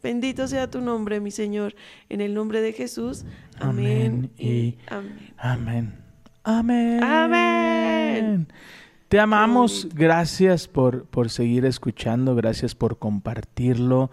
[0.01, 1.73] Bendito sea tu nombre, mi Señor.
[2.09, 3.23] En el nombre de Jesús.
[3.59, 5.33] Amén, y amén.
[5.37, 6.02] Amén.
[6.43, 7.03] Amén.
[7.03, 8.47] Amén.
[9.07, 9.87] Te amamos.
[9.93, 12.35] Gracias por, por seguir escuchando.
[12.35, 14.11] Gracias por compartirlo.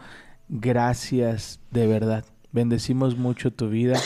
[0.49, 2.25] Gracias de verdad.
[2.53, 3.99] Bendecimos mucho tu vida.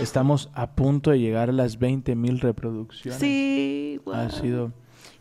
[0.00, 3.20] Estamos a punto de llegar a las 20 mil reproducciones.
[3.20, 4.14] Sí, wow.
[4.14, 4.72] Ha sido.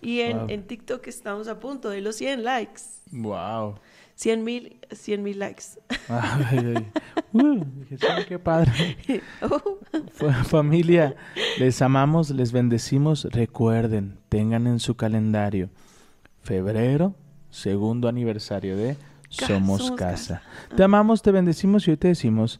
[0.01, 0.45] Y en, wow.
[0.49, 2.81] en TikTok estamos a punto de los 100 likes.
[3.11, 3.75] ¡Wow!
[4.17, 5.79] 100 mil 100 mil likes.
[6.09, 6.91] Ay, ay.
[7.33, 8.71] Uh, dije, "Sí, qué padre.
[9.41, 9.77] Oh,
[10.13, 11.15] Fa- Familia,
[11.59, 13.25] les amamos, les bendecimos.
[13.25, 15.69] Recuerden, tengan en su calendario
[16.41, 17.13] febrero,
[17.51, 18.95] segundo aniversario de
[19.29, 20.41] Somos, Somos Casa.
[20.41, 20.75] Casa.
[20.75, 22.59] Te amamos, te bendecimos y hoy te decimos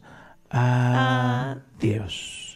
[0.50, 1.58] Adiós.
[1.78, 2.47] adiós.